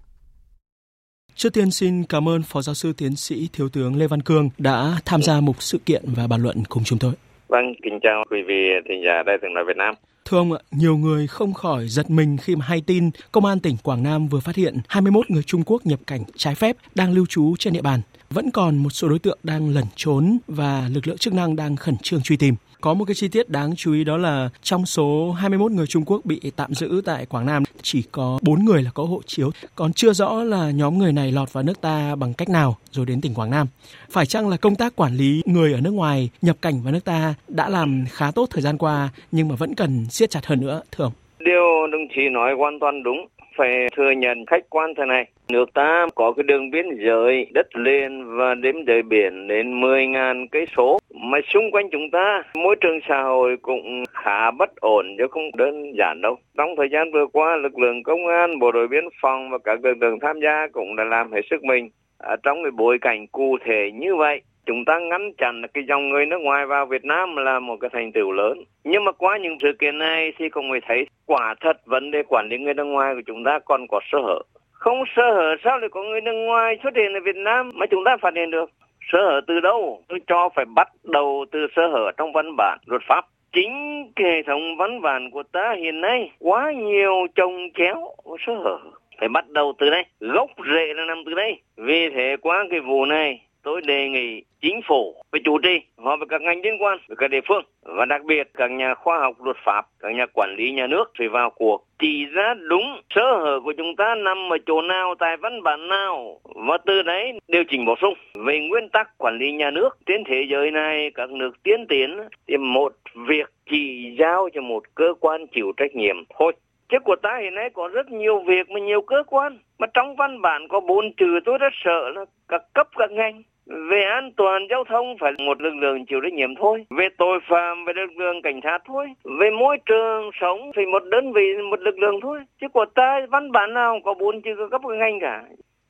[1.35, 4.49] Trước tiên xin cảm ơn Phó Giáo sư Tiến sĩ Thiếu tướng Lê Văn Cương
[4.57, 7.13] đã tham gia mục sự kiện và bàn luận cùng chúng tôi.
[7.47, 9.95] Vâng, kính chào quý vị thính giả Đài tiếng nói Việt Nam.
[10.25, 13.59] Thưa ông ạ, nhiều người không khỏi giật mình khi mà hay tin Công an
[13.59, 17.13] tỉnh Quảng Nam vừa phát hiện 21 người Trung Quốc nhập cảnh trái phép đang
[17.13, 18.01] lưu trú trên địa bàn.
[18.33, 21.75] Vẫn còn một số đối tượng đang lẩn trốn và lực lượng chức năng đang
[21.75, 22.55] khẩn trương truy tìm.
[22.81, 26.03] Có một cái chi tiết đáng chú ý đó là trong số 21 người Trung
[26.05, 29.51] Quốc bị tạm giữ tại Quảng Nam chỉ có 4 người là có hộ chiếu,
[29.75, 33.05] còn chưa rõ là nhóm người này lọt vào nước ta bằng cách nào rồi
[33.05, 33.67] đến tỉnh Quảng Nam.
[34.09, 37.05] Phải chăng là công tác quản lý người ở nước ngoài nhập cảnh vào nước
[37.05, 40.61] ta đã làm khá tốt thời gian qua nhưng mà vẫn cần siết chặt hơn
[40.61, 41.13] nữa thưa ông?
[41.39, 45.25] Điều đồng chí nói hoàn toàn đúng phải thừa nhận khách quan thế này.
[45.49, 50.47] Nước ta có cái đường biên giới đất liền và đếm giới biển đến 10.000
[50.51, 55.05] cây số mà xung quanh chúng ta môi trường xã hội cũng khá bất ổn
[55.17, 56.37] chứ không đơn giản đâu.
[56.57, 59.85] Trong thời gian vừa qua, lực lượng công an, bộ đội biên phòng và các
[59.85, 61.89] lực lượng tham gia cũng đã làm hết sức mình.
[62.17, 66.09] À, trong cái bối cảnh cụ thể như vậy chúng ta ngăn chặn cái dòng
[66.09, 68.63] người nước ngoài vào Việt Nam là một cái thành tựu lớn.
[68.83, 72.23] Nhưng mà qua những sự kiện này thì cũng mới thấy quả thật vấn đề
[72.27, 74.39] quản lý người nước ngoài của chúng ta còn có sơ hở.
[74.71, 77.85] Không sơ hở sao lại có người nước ngoài xuất hiện ở Việt Nam mà
[77.85, 78.69] chúng ta phát hiện được?
[79.11, 80.03] Sơ hở từ đâu?
[80.07, 83.25] Tôi cho phải bắt đầu từ sơ hở trong văn bản luật pháp.
[83.53, 88.37] Chính cái hệ thống văn bản của ta hiện nay quá nhiều trồng chéo và
[88.47, 88.77] sơ hở.
[89.19, 91.59] Phải bắt đầu từ đây, gốc rễ là nằm từ đây.
[91.77, 96.19] Vì thế qua cái vụ này tôi đề nghị chính phủ với chủ trì, họp
[96.19, 99.19] với các ngành liên quan, với các địa phương, và đặc biệt các nhà khoa
[99.19, 103.01] học luật pháp, các nhà quản lý nhà nước phải vào cuộc, chỉ ra đúng
[103.15, 107.01] sơ hở của chúng ta nằm ở chỗ nào, tại văn bản nào, và từ
[107.01, 108.13] đấy điều chỉnh bổ sung.
[108.45, 112.19] Về nguyên tắc quản lý nhà nước trên thế giới này, các nước tiến tiến,
[112.47, 112.93] thì một
[113.27, 116.53] việc chỉ giao cho một cơ quan chịu trách nhiệm thôi.
[116.89, 120.15] Chứ của ta hiện nay có rất nhiều việc mà nhiều cơ quan, mà trong
[120.15, 124.31] văn bản có bốn chữ, tôi rất sợ là các cấp, các ngành về an
[124.37, 126.85] toàn giao thông phải một lực lượng chịu trách nhiệm thôi.
[126.89, 129.07] Về tội phạm, về lực lượng cảnh sát thôi.
[129.39, 132.39] Về môi trường sống thì một đơn vị, một lực lượng thôi.
[132.61, 135.43] Chứ của ta văn bản nào có bốn chữ cấp ngành cả.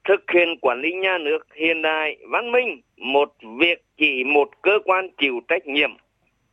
[0.04, 4.80] Thực hiện quản lý nhà nước hiện đại, văn minh, một việc chỉ một cơ
[4.86, 5.92] quan chịu trách nhiệm.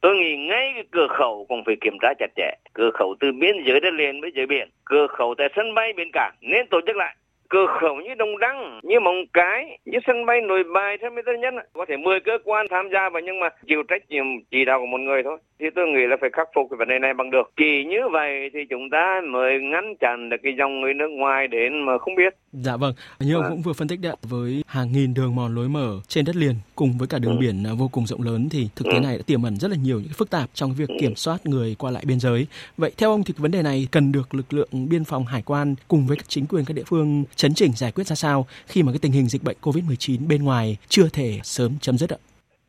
[0.00, 2.50] Tôi nghĩ ngay cái cửa khẩu cũng phải kiểm tra chặt chẽ.
[2.72, 5.92] Cửa khẩu từ biên giới đất liền với giới biển, cửa khẩu tại sân bay
[5.92, 7.16] biển cảng, nên tổ chức lại
[7.50, 11.40] cửa khẩu như Đồng Đăng, như Móng Cái, như sân bay Nội Bài, Tân Tân
[11.40, 14.64] Nhất có thể 10 cơ quan tham gia vào nhưng mà chịu trách nhiệm chỉ
[14.64, 15.38] đạo của một người thôi.
[15.60, 17.46] Thì tôi nghĩ là phải khắc phục cái vấn đề này bằng được.
[17.56, 21.48] Chỉ như vậy thì chúng ta mới ngăn chặn được cái dòng người nước ngoài
[21.48, 22.32] đến mà không biết.
[22.52, 23.48] Dạ vâng, như ông à.
[23.50, 26.54] cũng vừa phân tích đấy, với hàng nghìn đường mòn lối mở trên đất liền
[26.74, 27.40] cùng với cả đường ừ.
[27.40, 29.00] biển vô cùng rộng lớn thì thực tế ừ.
[29.00, 30.94] này đã tiềm ẩn rất là nhiều những phức tạp trong việc ừ.
[31.00, 32.46] kiểm soát người qua lại biên giới.
[32.76, 35.74] Vậy theo ông thì vấn đề này cần được lực lượng biên phòng hải quan
[35.88, 38.82] cùng với các chính quyền các địa phương chấn chỉnh giải quyết ra sao khi
[38.82, 42.18] mà cái tình hình dịch bệnh Covid-19 bên ngoài chưa thể sớm chấm dứt ạ?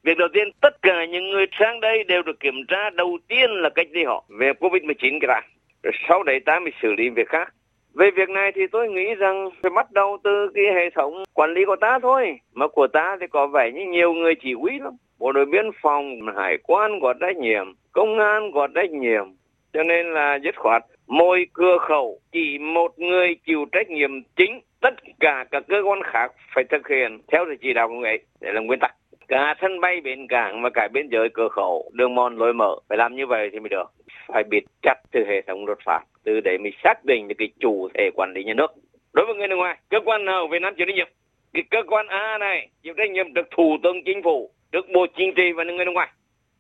[0.04, 3.50] Việc đầu tiên, tất cả những người sang đây đều được kiểm tra đầu tiên
[3.52, 5.42] là cách đi họ về Covid-19 cái đã.
[5.84, 7.54] Rồi sau đấy ta mới xử lý việc khác.
[7.94, 11.54] Về việc này thì tôi nghĩ rằng phải bắt đầu từ cái hệ thống quản
[11.54, 12.40] lý của ta thôi.
[12.54, 14.94] Mà của ta thì có vẻ như nhiều người chỉ huy lắm.
[15.20, 16.04] Bộ đội biên phòng,
[16.38, 19.26] hải quan có trách nhiệm, công an có trách nhiệm.
[19.74, 24.60] Cho nên là dứt khoát mỗi cửa khẩu chỉ một người chịu trách nhiệm chính,
[24.82, 28.18] tất cả các cơ quan khác phải thực hiện theo sự chỉ đạo của người
[28.42, 28.96] để là nguyên tắc.
[29.28, 32.76] Cả sân bay bến cảng và cả biên giới cửa khẩu, đường mòn lối mở,
[32.90, 33.92] phải làm như vậy thì mới được.
[34.28, 37.50] Phải bịt chặt từ hệ thống luật pháp, từ để mình xác định được cái
[37.60, 38.72] chủ thể quản lý nhà nước.
[39.14, 41.08] Đối với người nước ngoài, cơ quan nào Việt Nam chịu trách nhiệm?
[41.54, 45.06] Cái cơ quan A này chịu trách nhiệm được thủ tướng chính phủ, được bộ
[45.18, 46.10] chính trị và người nước ngoài.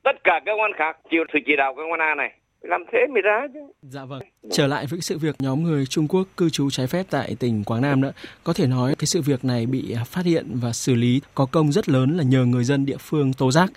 [0.03, 2.31] Tất cả cơ quan khác chịu sự chỉ đạo cơ quan A này
[2.61, 3.59] làm thế mới ra chứ.
[3.81, 4.21] Dạ vâng.
[4.51, 7.63] Trở lại với sự việc nhóm người Trung Quốc cư trú trái phép tại tỉnh
[7.63, 8.11] Quảng Nam nữa,
[8.43, 11.71] có thể nói cái sự việc này bị phát hiện và xử lý có công
[11.71, 13.69] rất lớn là nhờ người dân địa phương tố giác.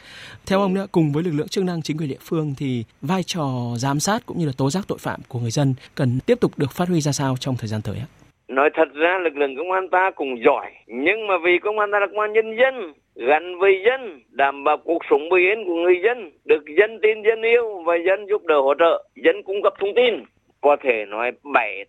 [0.46, 3.22] Theo ông nữa, cùng với lực lượng chức năng chính quyền địa phương thì vai
[3.22, 6.40] trò giám sát cũng như là tố giác tội phạm của người dân cần tiếp
[6.40, 8.06] tục được phát huy ra sao trong thời gian tới ạ?
[8.48, 11.88] Nói thật ra lực lượng công an ta cũng giỏi, nhưng mà vì công an
[11.92, 15.64] ta là công an nhân dân, gắn với dân, đảm bảo cuộc sống bình yên
[15.64, 19.42] của người dân, được dân tin dân yêu và dân giúp đỡ hỗ trợ, dân
[19.42, 20.14] cung cấp thông tin.
[20.60, 21.32] Có thể nói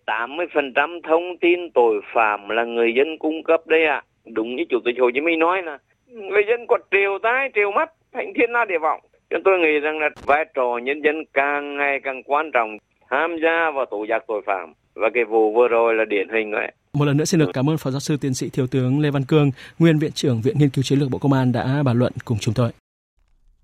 [0.06, 3.94] 7-80% thông tin tội phạm là người dân cung cấp đây ạ.
[3.94, 4.04] À.
[4.24, 7.70] Đúng như Chủ tịch Hồ Chí Minh nói là người dân còn triều tai, triều
[7.70, 9.00] mắt, thành thiên la địa vọng.
[9.30, 12.78] Cho tôi nghĩ rằng là vai trò nhân dân càng ngày càng quan trọng
[13.10, 16.50] tham gia vào tổ giác tội phạm và cái vụ vừa rồi là điển hình
[16.50, 16.72] đấy.
[16.96, 19.10] Một lần nữa xin được cảm ơn Phó Giáo sư Tiến sĩ Thiếu tướng Lê
[19.10, 21.98] Văn Cương, Nguyên Viện trưởng Viện Nghiên cứu Chiến lược Bộ Công an đã bàn
[21.98, 22.72] luận cùng chúng tôi.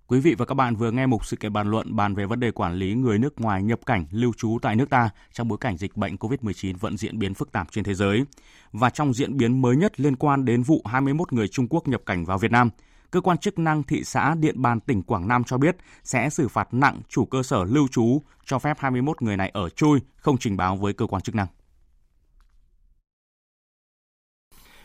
[0.07, 2.41] Quý vị và các bạn vừa nghe một sự kiện bàn luận bàn về vấn
[2.41, 5.59] đề quản lý người nước ngoài nhập cảnh lưu trú tại nước ta trong bối
[5.61, 8.25] cảnh dịch bệnh COVID-19 vẫn diễn biến phức tạp trên thế giới.
[8.73, 12.01] Và trong diễn biến mới nhất liên quan đến vụ 21 người Trung Quốc nhập
[12.07, 12.71] cảnh vào Việt Nam,
[13.11, 16.49] cơ quan chức năng thị xã Điện Bàn tỉnh Quảng Nam cho biết sẽ xử
[16.49, 20.39] phạt nặng chủ cơ sở lưu trú cho phép 21 người này ở chui không
[20.39, 21.47] trình báo với cơ quan chức năng.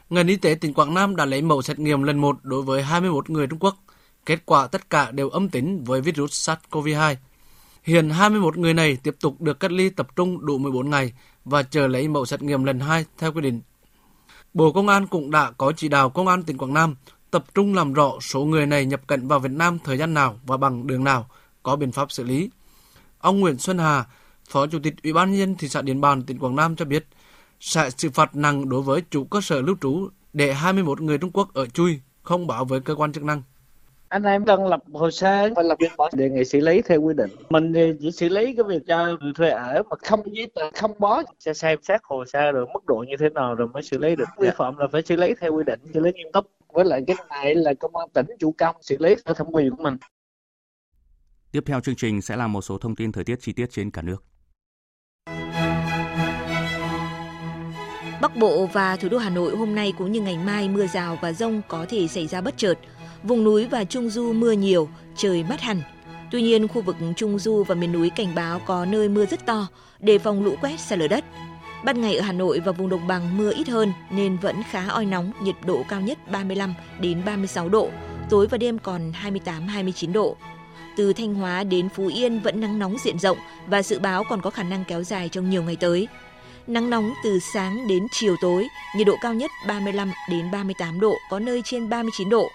[0.09, 2.83] Ngành y tế tỉnh Quảng Nam đã lấy mẫu xét nghiệm lần 1 đối với
[2.83, 3.75] 21 người Trung Quốc.
[4.25, 7.15] Kết quả tất cả đều âm tính với virus SARS-CoV-2.
[7.83, 11.13] Hiện 21 người này tiếp tục được cách ly tập trung đủ 14 ngày
[11.45, 13.61] và chờ lấy mẫu xét nghiệm lần 2 theo quy định.
[14.53, 16.95] Bộ Công an cũng đã có chỉ đạo Công an tỉnh Quảng Nam
[17.31, 20.39] tập trung làm rõ số người này nhập cảnh vào Việt Nam thời gian nào
[20.45, 21.29] và bằng đường nào,
[21.63, 22.49] có biện pháp xử lý.
[23.19, 24.05] Ông Nguyễn Xuân Hà,
[24.49, 26.85] Phó Chủ tịch Ủy ban nhân dân thị xã Điện Bàn, tỉnh Quảng Nam cho
[26.85, 27.07] biết,
[27.59, 31.31] sẽ xử phạt nặng đối với chủ cơ sở lưu trú để 21 người Trung
[31.31, 33.41] Quốc ở chui không báo với cơ quan chức năng.
[34.09, 37.01] Anh em cần lập hồ sơ và lập biên bản đề nghị xử lý theo
[37.01, 37.29] quy định.
[37.49, 40.91] Mình chỉ xử lý cái việc cho người thuê ở mà không giấy tờ không
[40.99, 43.97] bó sẽ xem xét hồ sơ rồi mức độ như thế nào rồi mới xử
[43.97, 44.27] lý được.
[44.39, 46.45] Vi phạm là phải xử lý theo quy định xử lý nghiêm túc.
[46.73, 49.75] Với lại cái này là công an tỉnh chủ công xử lý theo thẩm quyền
[49.75, 49.97] của mình.
[51.51, 53.91] Tiếp theo chương trình sẽ là một số thông tin thời tiết chi tiết trên
[53.91, 54.23] cả nước.
[58.22, 61.20] Bắc Bộ và thủ đô Hà Nội hôm nay cũng như ngày mai mưa rào
[61.22, 62.74] và rông có thể xảy ra bất chợt.
[63.24, 65.82] Vùng núi và Trung Du mưa nhiều, trời mát hẳn.
[66.32, 69.45] Tuy nhiên, khu vực Trung Du và miền núi cảnh báo có nơi mưa rất
[69.45, 69.68] to,
[69.99, 71.26] đề phòng lũ quét sạt lở đất.
[71.86, 74.88] Ban ngày ở Hà Nội và vùng đồng bằng mưa ít hơn nên vẫn khá
[74.88, 77.89] oi nóng, nhiệt độ cao nhất 35 đến 36 độ,
[78.30, 80.36] tối và đêm còn 28-29 độ.
[80.97, 83.38] Từ Thanh Hóa đến Phú Yên vẫn nắng nóng diện rộng
[83.68, 86.07] và dự báo còn có khả năng kéo dài trong nhiều ngày tới.
[86.68, 91.18] Nắng nóng từ sáng đến chiều tối, nhiệt độ cao nhất 35 đến 38 độ,
[91.30, 92.51] có nơi trên 39 độ.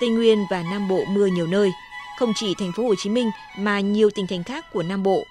[0.00, 1.72] Tây Nguyên và Nam Bộ mưa nhiều nơi,
[2.18, 5.24] không chỉ thành phố Hồ Chí Minh mà nhiều tỉnh thành khác của Nam Bộ.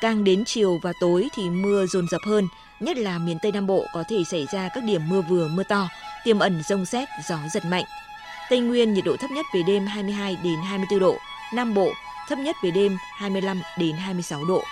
[0.00, 2.48] Càng đến chiều và tối thì mưa dồn dập hơn,
[2.80, 5.64] nhất là miền Tây Nam Bộ có thể xảy ra các điểm mưa vừa mưa
[5.68, 5.88] to,
[6.24, 7.84] tiềm ẩn rông xét, gió giật mạnh.
[8.50, 11.16] Tây Nguyên nhiệt độ thấp nhất về đêm 22 đến 24 độ,
[11.54, 11.92] Nam Bộ
[12.28, 14.62] thấp nhất về đêm 25 đến 26 độ.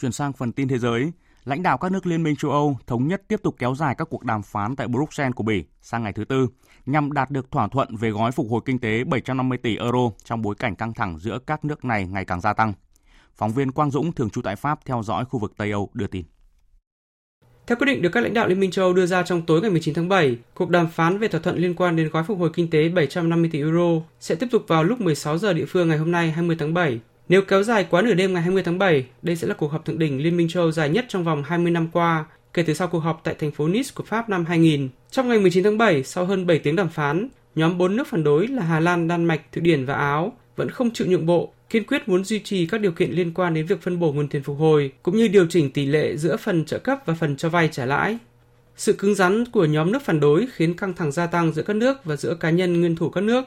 [0.00, 1.12] Chuyển sang phần tin thế giới,
[1.44, 4.08] lãnh đạo các nước Liên minh châu Âu thống nhất tiếp tục kéo dài các
[4.10, 6.48] cuộc đàm phán tại Bruxelles của Bỉ sang ngày thứ Tư
[6.86, 10.42] nhằm đạt được thỏa thuận về gói phục hồi kinh tế 750 tỷ euro trong
[10.42, 12.72] bối cảnh căng thẳng giữa các nước này ngày càng gia tăng.
[13.34, 16.06] Phóng viên Quang Dũng thường trú tại Pháp theo dõi khu vực Tây Âu đưa
[16.06, 16.24] tin.
[17.66, 19.60] Theo quyết định được các lãnh đạo Liên minh châu Âu đưa ra trong tối
[19.60, 22.38] ngày 19 tháng 7, cuộc đàm phán về thỏa thuận liên quan đến gói phục
[22.38, 25.88] hồi kinh tế 750 tỷ euro sẽ tiếp tục vào lúc 16 giờ địa phương
[25.88, 27.00] ngày hôm nay 20 tháng 7.
[27.28, 29.84] Nếu kéo dài quá nửa đêm ngày 20 tháng 7, đây sẽ là cuộc họp
[29.84, 32.24] thượng đỉnh Liên minh châu Âu dài nhất trong vòng 20 năm qua,
[32.54, 34.88] kể từ sau cuộc họp tại thành phố Nice của Pháp năm 2000.
[35.10, 38.24] Trong ngày 19 tháng 7, sau hơn 7 tiếng đàm phán, nhóm 4 nước phản
[38.24, 41.52] đối là Hà Lan, Đan Mạch, Thụy Điển và Áo vẫn không chịu nhượng bộ
[41.70, 44.28] kiên quyết muốn duy trì các điều kiện liên quan đến việc phân bổ nguồn
[44.28, 47.36] tiền phục hồi, cũng như điều chỉnh tỷ lệ giữa phần trợ cấp và phần
[47.36, 48.18] cho vay trả lãi.
[48.76, 51.76] Sự cứng rắn của nhóm nước phản đối khiến căng thẳng gia tăng giữa các
[51.76, 53.44] nước và giữa cá nhân nguyên thủ các nước.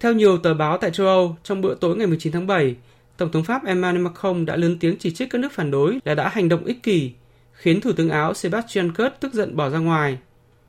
[0.00, 2.76] Theo nhiều tờ báo tại châu Âu, trong bữa tối ngày 19 tháng 7,
[3.16, 6.14] Tổng thống Pháp Emmanuel Macron đã lớn tiếng chỉ trích các nước phản đối là
[6.14, 7.10] đã hành động ích kỷ,
[7.52, 10.18] khiến Thủ tướng Áo Sebastian Kurz tức giận bỏ ra ngoài.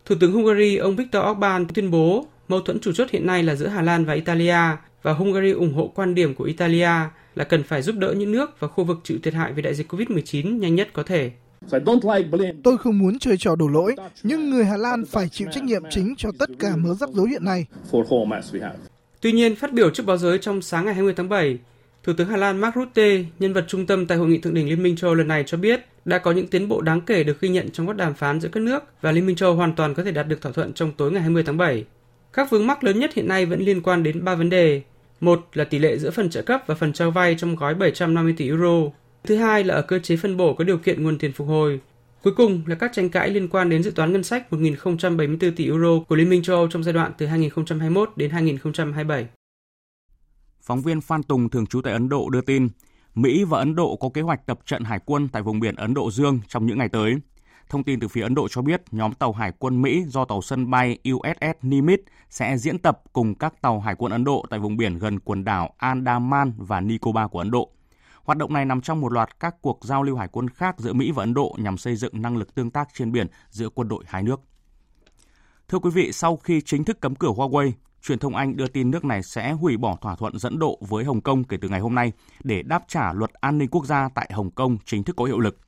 [0.05, 3.55] Thủ tướng Hungary ông Viktor Orbán tuyên bố mâu thuẫn chủ chốt hiện nay là
[3.55, 4.57] giữa Hà Lan và Italia
[5.01, 6.89] và Hungary ủng hộ quan điểm của Italia
[7.35, 9.73] là cần phải giúp đỡ những nước và khu vực chịu thiệt hại vì đại
[9.73, 11.31] dịch COVID-19 nhanh nhất có thể.
[12.63, 15.83] Tôi không muốn chơi trò đổ lỗi, nhưng người Hà Lan phải chịu trách nhiệm
[15.89, 17.65] chính cho tất cả mớ rắc rối hiện nay.
[19.21, 21.57] Tuy nhiên, phát biểu trước báo giới trong sáng ngày 20 tháng 7,
[22.05, 24.69] Thủ tướng Hà Lan Mark Rutte, nhân vật trung tâm tại hội nghị thượng đỉnh
[24.69, 27.23] Liên minh châu Âu lần này cho biết đã có những tiến bộ đáng kể
[27.23, 29.55] được ghi nhận trong các đàm phán giữa các nước và Liên minh châu Âu
[29.55, 31.85] hoàn toàn có thể đạt được thỏa thuận trong tối ngày 20 tháng 7.
[32.33, 34.81] Các vướng mắc lớn nhất hiện nay vẫn liên quan đến ba vấn đề,
[35.19, 38.33] một là tỷ lệ giữa phần trợ cấp và phần cho vay trong gói 750
[38.37, 38.81] tỷ euro.
[39.23, 41.79] Thứ hai là ở cơ chế phân bổ có điều kiện nguồn tiền phục hồi.
[42.23, 45.65] Cuối cùng là các tranh cãi liên quan đến dự toán ngân sách 1.074 tỷ
[45.65, 49.25] euro của Liên minh châu Âu trong giai đoạn từ 2021 đến 2027.
[50.65, 52.69] Phóng viên Phan Tùng thường trú tại Ấn Độ đưa tin,
[53.15, 55.93] Mỹ và Ấn Độ có kế hoạch tập trận hải quân tại vùng biển Ấn
[55.93, 57.15] Độ Dương trong những ngày tới.
[57.69, 60.41] Thông tin từ phía Ấn Độ cho biết nhóm tàu hải quân Mỹ do tàu
[60.41, 61.97] sân bay USS Nimitz
[62.29, 65.43] sẽ diễn tập cùng các tàu hải quân Ấn Độ tại vùng biển gần quần
[65.43, 67.71] đảo Andaman và Nicobar của Ấn Độ.
[68.23, 70.93] Hoạt động này nằm trong một loạt các cuộc giao lưu hải quân khác giữa
[70.93, 73.87] Mỹ và Ấn Độ nhằm xây dựng năng lực tương tác trên biển giữa quân
[73.87, 74.41] đội hai nước.
[75.67, 77.71] Thưa quý vị, sau khi chính thức cấm cửa Huawei,
[78.07, 81.03] truyền thông Anh đưa tin nước này sẽ hủy bỏ thỏa thuận dẫn độ với
[81.03, 82.11] Hồng Kông kể từ ngày hôm nay
[82.43, 85.39] để đáp trả luật an ninh quốc gia tại Hồng Kông chính thức có hiệu
[85.39, 85.59] lực.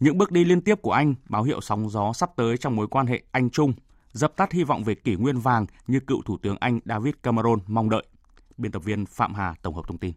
[0.00, 2.88] Những bước đi liên tiếp của Anh báo hiệu sóng gió sắp tới trong mối
[2.88, 3.72] quan hệ Anh-Trung,
[4.12, 7.58] dập tắt hy vọng về kỷ nguyên vàng như cựu Thủ tướng Anh David Cameron
[7.66, 8.06] mong đợi.
[8.56, 10.12] Biên tập viên Phạm Hà tổng hợp thông tin.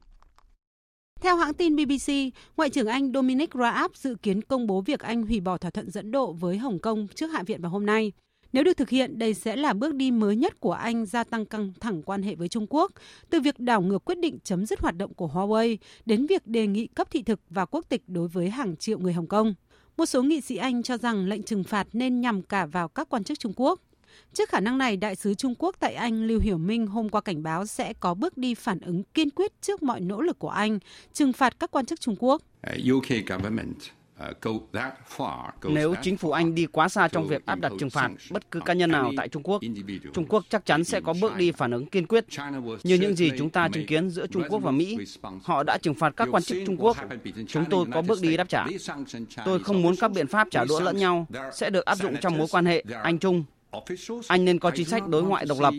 [1.22, 2.12] Theo hãng tin BBC,
[2.58, 5.92] Ngoại trưởng Anh Dominic Raab dự kiến công bố việc Anh hủy bỏ thỏa thuận
[5.92, 8.12] dẫn độ với Hồng Kông trước Hạ viện vào hôm nay.
[8.54, 11.46] Nếu được thực hiện, đây sẽ là bước đi mới nhất của Anh gia tăng
[11.46, 12.92] căng thẳng quan hệ với Trung Quốc,
[13.30, 16.68] từ việc đảo ngược quyết định chấm dứt hoạt động của Huawei đến việc đề
[16.68, 19.54] nghị cấp thị thực và quốc tịch đối với hàng triệu người Hồng Kông.
[19.98, 23.10] Một số nghị sĩ Anh cho rằng lệnh trừng phạt nên nhằm cả vào các
[23.10, 23.80] quan chức Trung Quốc.
[24.34, 27.22] Trước khả năng này, Đại sứ Trung Quốc tại Anh Lưu Hiểu Minh hôm qua
[27.22, 30.50] cảnh báo sẽ có bước đi phản ứng kiên quyết trước mọi nỗ lực của
[30.50, 30.80] Anh
[31.14, 32.42] trừng phạt các quan chức Trung Quốc.
[32.72, 33.76] Uh, UK government
[35.64, 38.60] nếu chính phủ Anh đi quá xa trong việc áp đặt trừng phạt bất cứ
[38.60, 39.62] cá nhân nào tại Trung Quốc,
[40.14, 42.26] Trung Quốc chắc chắn sẽ có bước đi phản ứng kiên quyết.
[42.84, 44.98] Như những gì chúng ta chứng kiến giữa Trung Quốc và Mỹ,
[45.44, 46.98] họ đã trừng phạt các quan chức Trung Quốc.
[47.48, 48.66] Chúng tôi có bước đi đáp trả.
[49.46, 52.38] Tôi không muốn các biện pháp trả đũa lẫn nhau sẽ được áp dụng trong
[52.38, 53.44] mối quan hệ Anh-Trung.
[54.28, 55.74] Anh nên có chính sách đối ngoại độc lập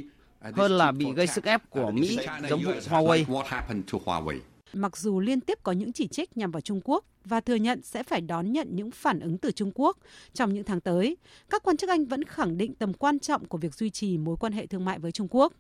[0.55, 2.18] hơn là bị gây sức ép của Mỹ
[2.49, 3.43] giống vụ Huawei.
[4.72, 7.83] Mặc dù liên tiếp có những chỉ trích nhằm vào Trung Quốc và thừa nhận
[7.83, 9.99] sẽ phải đón nhận những phản ứng từ Trung Quốc
[10.33, 11.16] trong những tháng tới,
[11.51, 14.37] các quan chức Anh vẫn khẳng định tầm quan trọng của việc duy trì mối
[14.41, 15.53] quan hệ thương mại với Trung Quốc.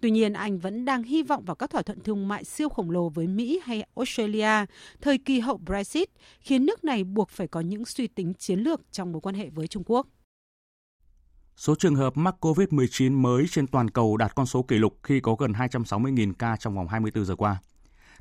[0.00, 2.90] Tuy nhiên, Anh vẫn đang hy vọng vào các thỏa thuận thương mại siêu khổng
[2.90, 4.66] lồ với Mỹ hay Australia
[5.00, 8.80] thời kỳ hậu Brexit, khiến nước này buộc phải có những suy tính chiến lược
[8.92, 10.06] trong mối quan hệ với Trung Quốc.
[11.56, 15.20] Số trường hợp mắc COVID-19 mới trên toàn cầu đạt con số kỷ lục khi
[15.20, 17.60] có gần 260.000 ca trong vòng 24 giờ qua.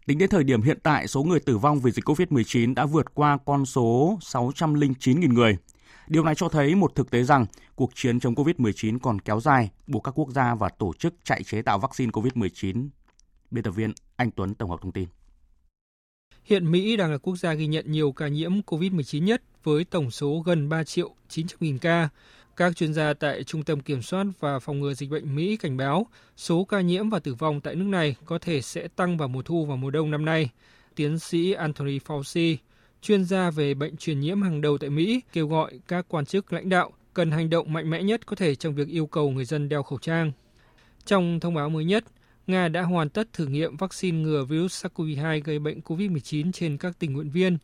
[0.06, 3.14] Tính đến thời điểm hiện tại, số người tử vong vì dịch COVID-19 đã vượt
[3.14, 5.58] qua con số 609.000 người.
[6.08, 7.46] Điều này cho thấy một thực tế rằng
[7.76, 11.44] cuộc chiến chống COVID-19 còn kéo dài, buộc các quốc gia và tổ chức chạy
[11.44, 12.88] chế tạo vaccine COVID-19.
[13.52, 15.08] Biên tập viên Anh Tuấn tổng hợp thông tin.
[16.44, 20.12] Hiện Mỹ đang là quốc gia ghi nhận nhiều ca nhiễm COVID-19 nhất với tổng
[20.12, 22.10] số gần 3 triệu 900 nghìn ca.
[22.62, 25.78] Các chuyên gia tại Trung tâm Kiểm soát và Phòng ngừa Dịch bệnh Mỹ cảnh
[25.78, 26.08] báo
[26.38, 29.42] số ca nhiễm và tử vong tại nước này có thể sẽ tăng vào mùa
[29.42, 30.50] thu và mùa đông năm nay.
[30.96, 32.56] Tiến sĩ Anthony Fauci,
[33.02, 36.54] chuyên gia về bệnh truyền nhiễm hàng đầu tại Mỹ, kêu gọi các quan chức
[36.54, 39.46] lãnh đạo cần hành động mạnh mẽ nhất có thể trong việc yêu cầu người
[39.46, 40.32] dân đeo khẩu trang.
[41.06, 42.04] Trong thông báo mới nhất,
[42.48, 47.00] Nga đã hoàn tất thử nghiệm vaccine ngừa virus SARS-CoV-2 gây bệnh COVID-19 trên các
[47.00, 47.58] tình nguyện viên.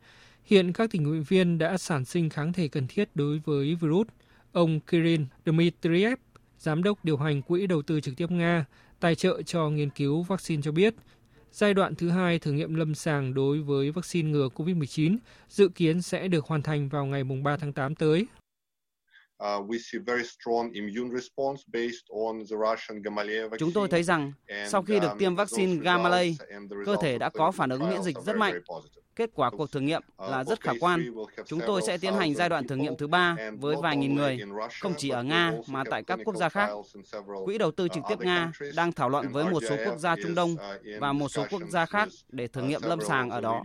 [0.46, 4.08] Hiện các tình nguyện viên đã sản sinh kháng thể cần thiết đối với virus.
[4.58, 6.20] Ông Kirill Dmitriev,
[6.58, 8.66] giám đốc điều hành quỹ đầu tư trực tiếp Nga,
[9.00, 10.94] tài trợ cho nghiên cứu vaccine cho biết,
[11.52, 15.18] Giai đoạn thứ hai thử nghiệm lâm sàng đối với vaccine ngừa COVID-19
[15.50, 18.28] dự kiến sẽ được hoàn thành vào ngày 3 tháng 8 tới.
[23.60, 24.32] Chúng tôi thấy rằng
[24.68, 26.38] sau khi được tiêm vaccine Gamalay,
[26.86, 28.62] cơ thể đã có phản ứng miễn dịch rất mạnh.
[29.18, 31.14] Kết quả cuộc thử nghiệm là rất khả quan.
[31.46, 34.40] Chúng tôi sẽ tiến hành giai đoạn thử nghiệm thứ ba với vài nghìn người,
[34.82, 36.70] không chỉ ở Nga mà tại các quốc gia khác.
[37.46, 40.36] Quỹ đầu tư trực tiếp Nga đang thảo luận với một số quốc gia Trung
[40.36, 40.56] Đông
[41.00, 43.64] và một số quốc gia khác để thử nghiệm lâm sàng ở đó.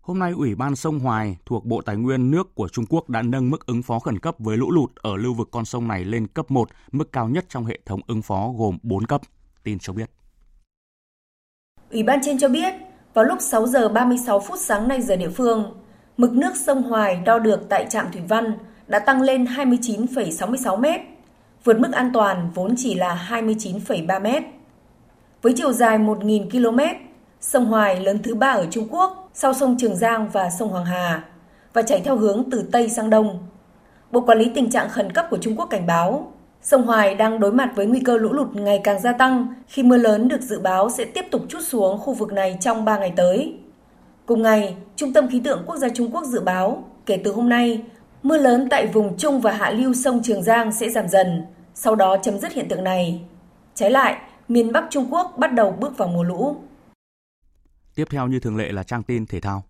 [0.00, 3.22] Hôm nay, Ủy ban sông Hoài thuộc Bộ Tài nguyên nước của Trung Quốc đã
[3.22, 6.04] nâng mức ứng phó khẩn cấp với lũ lụt ở lưu vực con sông này
[6.04, 9.20] lên cấp 1, mức cao nhất trong hệ thống ứng phó gồm 4 cấp.
[9.62, 10.10] Tin cho biết.
[11.90, 12.74] Ủy ban trên cho biết,
[13.14, 15.74] vào lúc 6 giờ 36 phút sáng nay giờ địa phương,
[16.16, 21.00] mực nước sông Hoài đo được tại trạm Thủy Văn đã tăng lên 29,66 mét,
[21.64, 24.42] vượt mức an toàn vốn chỉ là 29,3 mét.
[25.42, 26.80] Với chiều dài 1.000 km,
[27.40, 30.84] sông Hoài lớn thứ ba ở Trung Quốc sau sông Trường Giang và sông Hoàng
[30.84, 31.24] Hà
[31.72, 33.46] và chảy theo hướng từ Tây sang Đông.
[34.12, 36.32] Bộ Quản lý tình trạng khẩn cấp của Trung Quốc cảnh báo,
[36.62, 39.82] sông Hoài đang đối mặt với nguy cơ lũ lụt ngày càng gia tăng khi
[39.82, 42.98] mưa lớn được dự báo sẽ tiếp tục chút xuống khu vực này trong 3
[42.98, 43.54] ngày tới.
[44.26, 47.48] Cùng ngày, Trung tâm Khí tượng Quốc gia Trung Quốc dự báo, kể từ hôm
[47.48, 47.82] nay,
[48.22, 51.42] mưa lớn tại vùng trung và hạ lưu sông Trường Giang sẽ giảm dần,
[51.74, 53.20] sau đó chấm dứt hiện tượng này.
[53.74, 54.16] Trái lại,
[54.48, 56.56] miền Bắc Trung Quốc bắt đầu bước vào mùa lũ.
[57.94, 59.64] Tiếp theo như thường lệ là trang tin thể thao.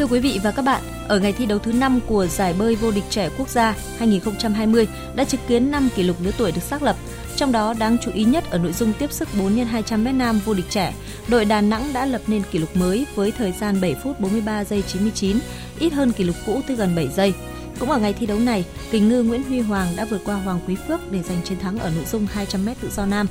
[0.00, 2.74] Thưa quý vị và các bạn, ở ngày thi đấu thứ 5 của giải bơi
[2.74, 6.62] vô địch trẻ quốc gia 2020 đã chứng kiến 5 kỷ lục lứa tuổi được
[6.62, 6.96] xác lập.
[7.36, 10.18] Trong đó đáng chú ý nhất ở nội dung tiếp sức 4 x 200 m
[10.18, 10.94] nam vô địch trẻ,
[11.28, 14.64] đội Đà Nẵng đã lập nên kỷ lục mới với thời gian 7 phút 43
[14.64, 15.38] giây 99,
[15.78, 17.34] ít hơn kỷ lục cũ tới gần 7 giây.
[17.80, 20.60] Cũng ở ngày thi đấu này, kình ngư Nguyễn Huy Hoàng đã vượt qua Hoàng
[20.66, 23.26] Quý Phước để giành chiến thắng ở nội dung 200m tự do nam.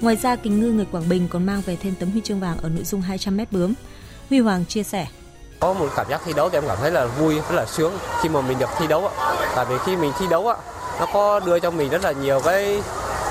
[0.00, 2.58] Ngoài ra, kình ngư người Quảng Bình còn mang về thêm tấm huy chương vàng
[2.58, 3.74] ở nội dung 200m bướm.
[4.28, 5.06] Huy Hoàng chia sẻ.
[5.64, 7.98] Có một cảm giác thi đấu thì em cảm thấy là vui, rất là sướng
[8.20, 9.10] khi mà mình được thi đấu.
[9.54, 10.52] Tại vì khi mình thi đấu,
[11.00, 12.82] nó có đưa cho mình rất là nhiều cái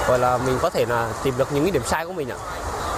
[0.07, 2.35] gọi là mình có thể là tìm được những cái điểm sai của mình ạ.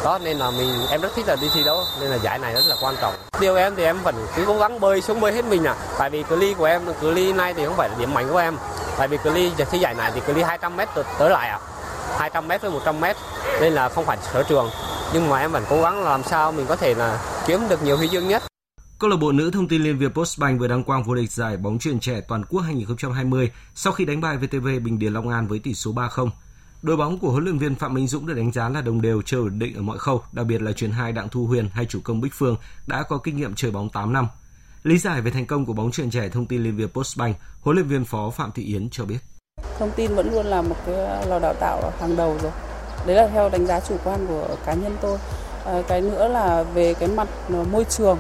[0.03, 2.53] Đó nên là mình em rất thích là đi thi đấu nên là giải này
[2.53, 3.13] rất là quan trọng.
[3.39, 6.09] Điều em thì em vẫn cứ cố gắng bơi xuống bơi hết mình à tại
[6.09, 8.37] vì cự ly của em cự ly này thì không phải là điểm mạnh của
[8.37, 8.57] em.
[8.97, 10.81] Tại vì cự ly thi giải này thì cự ly 200 m
[11.17, 11.59] tới lại à
[12.17, 13.05] 200 m với 100 m
[13.61, 14.69] nên là không phải sở trường.
[15.13, 17.17] Nhưng mà em vẫn cố gắng làm sao mình có thể là
[17.47, 18.43] kiếm được nhiều huy chương nhất.
[18.99, 21.57] Câu lạc bộ nữ thông tin liên Việt Postbank vừa đăng quang vô địch giải
[21.57, 25.47] bóng chuyền trẻ toàn quốc 2020 sau khi đánh bại VTV Bình Điền Long An
[25.47, 26.29] với tỷ số 3-0.
[26.81, 29.21] Đội bóng của huấn luyện viên Phạm Minh Dũng được đánh giá là đồng đều
[29.21, 31.85] chơi ổn định ở mọi khâu, đặc biệt là chuyền hai Đặng Thu Huyền hay
[31.85, 32.55] chủ công Bích Phương
[32.87, 34.27] đã có kinh nghiệm chơi bóng 8 năm.
[34.83, 37.75] Lý giải về thành công của bóng chuyền trẻ thông tin liên Việt Postbank, huấn
[37.75, 39.19] luyện viên phó Phạm Thị Yến cho biết.
[39.79, 42.51] Thông tin vẫn luôn là một cái ờ, lò đào tạo hàng đầu rồi.
[43.07, 45.17] Đấy là theo đánh giá chủ quan của cá nhân tôi.
[45.65, 48.17] À, cái nữa là về cái mặt ờ, môi trường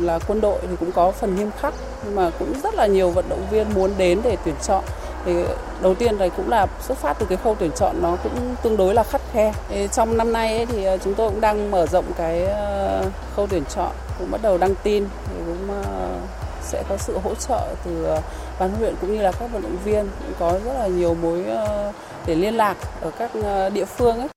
[0.00, 3.10] là quân đội thì cũng có phần nghiêm khắc nhưng mà cũng rất là nhiều
[3.10, 4.84] vận động viên muốn đến để tuyển chọn
[5.24, 5.32] thì
[5.82, 8.76] đầu tiên này cũng là xuất phát từ cái khâu tuyển chọn nó cũng tương
[8.76, 11.70] đối là khắt khe thì trong năm nay ấy, thì ờ, chúng tôi cũng đang
[11.70, 13.04] mở rộng cái ờ,
[13.36, 16.08] khâu tuyển chọn cũng bắt đầu đăng tin thì cũng ờ,
[16.62, 18.06] sẽ có sự hỗ trợ từ
[18.58, 21.14] ban huấn luyện cũng như là các vận động viên cũng có rất là nhiều
[21.14, 21.44] mối
[22.26, 23.30] để liên lạc ở các
[23.72, 24.28] địa phương ấy.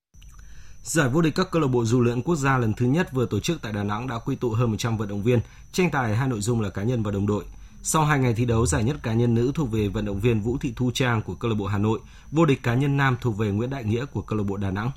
[0.83, 3.25] Giải vô địch các câu lạc bộ dù lượn quốc gia lần thứ nhất vừa
[3.25, 5.39] tổ chức tại Đà Nẵng đã quy tụ hơn 100 vận động viên,
[5.71, 7.43] tranh tài hai nội dung là cá nhân và đồng đội.
[7.83, 10.41] Sau hai ngày thi đấu, giải nhất cá nhân nữ thuộc về vận động viên
[10.41, 11.99] Vũ Thị Thu Trang của câu lạc bộ Hà Nội,
[12.31, 14.71] vô địch cá nhân nam thuộc về Nguyễn Đại Nghĩa của câu lạc bộ Đà
[14.71, 14.91] Nẵng.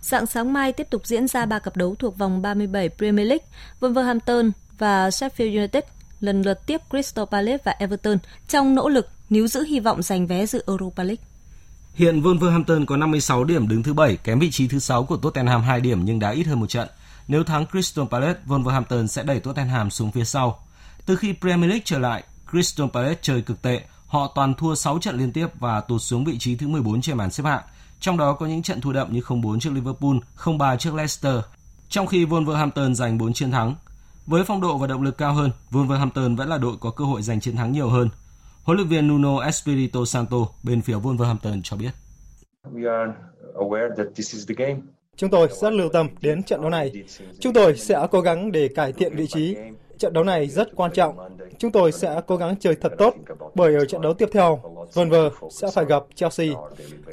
[0.00, 3.46] Dạng sáng mai tiếp tục diễn ra ba cặp đấu thuộc vòng 37 Premier League.
[3.80, 5.84] Wolverhampton và Sheffield United
[6.20, 8.18] lần lượt tiếp Crystal Palace và Everton
[8.48, 11.24] trong nỗ lực níu giữ hy vọng giành vé dự Europa League.
[11.94, 15.62] Hiện Wolverhampton có 56 điểm đứng thứ 7, kém vị trí thứ 6 của Tottenham
[15.62, 16.88] 2 điểm nhưng đã ít hơn một trận.
[17.28, 20.58] Nếu thắng Crystal Palace, Wolverhampton sẽ đẩy Tottenham xuống phía sau.
[21.06, 23.80] Từ khi Premier League trở lại, Crystal Palace chơi cực tệ.
[24.06, 27.16] Họ toàn thua 6 trận liên tiếp và tụt xuống vị trí thứ 14 trên
[27.16, 27.62] bảng xếp hạng.
[28.00, 31.34] Trong đó có những trận thua đậm như 0-4 trước Liverpool, 0-3 trước Leicester.
[31.88, 33.74] Trong khi Wolverhampton giành 4 chiến thắng.
[34.26, 37.22] Với phong độ và động lực cao hơn, Wolverhampton vẫn là đội có cơ hội
[37.22, 38.08] giành chiến thắng nhiều hơn.
[38.64, 41.90] Huấn luyện viên Nuno Espirito Santo bên phía Wolverhampton cho biết.
[42.72, 43.12] We are
[43.54, 44.80] aware that this is the game.
[45.16, 46.92] Chúng tôi rất lưu tâm đến trận đấu này.
[47.40, 49.56] Chúng tôi sẽ cố gắng để cải thiện vị trí.
[49.98, 51.38] Trận đấu này rất quan trọng.
[51.58, 53.14] Chúng tôi sẽ cố gắng chơi thật tốt,
[53.54, 54.60] bởi ở trận đấu tiếp theo,
[54.94, 56.48] Wolver sẽ phải gặp Chelsea.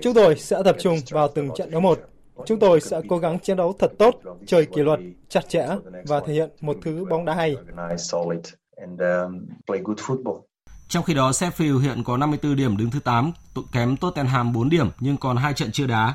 [0.02, 2.00] Chúng tôi sẽ tập trung vào từng trận đấu một.
[2.46, 4.16] Chúng tôi sẽ cố gắng chiến đấu thật tốt,
[4.48, 5.00] chơi kỷ luật,
[5.30, 5.68] chặt chẽ
[6.08, 7.56] và thể hiện một thứ bóng đá hay.
[10.92, 13.32] Trong khi đó, Sheffield hiện có 54 điểm đứng thứ 8,
[13.72, 16.14] kém Tottenham 4 điểm nhưng còn hai trận chưa đá.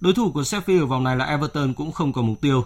[0.00, 2.64] Đối thủ của Sheffield vòng này là Everton cũng không có mục tiêu.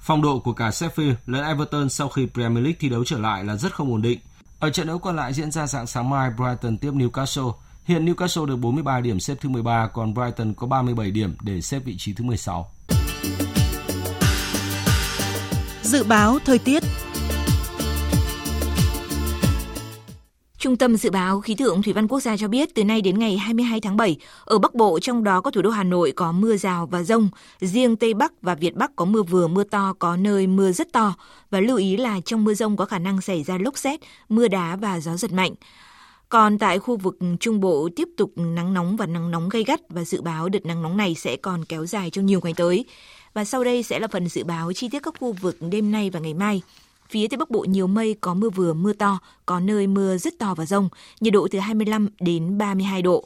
[0.00, 3.44] Phong độ của cả Sheffield lẫn Everton sau khi Premier League thi đấu trở lại
[3.44, 4.18] là rất không ổn định.
[4.60, 7.52] Ở trận đấu còn lại diễn ra dạng sáng mai, Brighton tiếp Newcastle.
[7.84, 11.78] Hiện Newcastle được 43 điểm xếp thứ 13, còn Brighton có 37 điểm để xếp
[11.84, 12.70] vị trí thứ 16.
[15.82, 16.82] Dự báo thời tiết
[20.60, 23.18] Trung tâm Dự báo Khí tượng Thủy văn Quốc gia cho biết từ nay đến
[23.18, 26.32] ngày 22 tháng 7, ở Bắc Bộ trong đó có thủ đô Hà Nội có
[26.32, 27.28] mưa rào và rông,
[27.60, 30.92] riêng Tây Bắc và Việt Bắc có mưa vừa mưa to, có nơi mưa rất
[30.92, 31.14] to.
[31.50, 34.48] Và lưu ý là trong mưa rông có khả năng xảy ra lốc xét, mưa
[34.48, 35.54] đá và gió giật mạnh.
[36.28, 39.80] Còn tại khu vực Trung Bộ tiếp tục nắng nóng và nắng nóng gây gắt
[39.88, 42.84] và dự báo đợt nắng nóng này sẽ còn kéo dài trong nhiều ngày tới.
[43.34, 46.10] Và sau đây sẽ là phần dự báo chi tiết các khu vực đêm nay
[46.10, 46.62] và ngày mai.
[47.10, 50.38] Phía Tây Bắc Bộ nhiều mây, có mưa vừa, mưa to, có nơi mưa rất
[50.38, 50.88] to và rông,
[51.20, 53.24] nhiệt độ từ 25 đến 32 độ.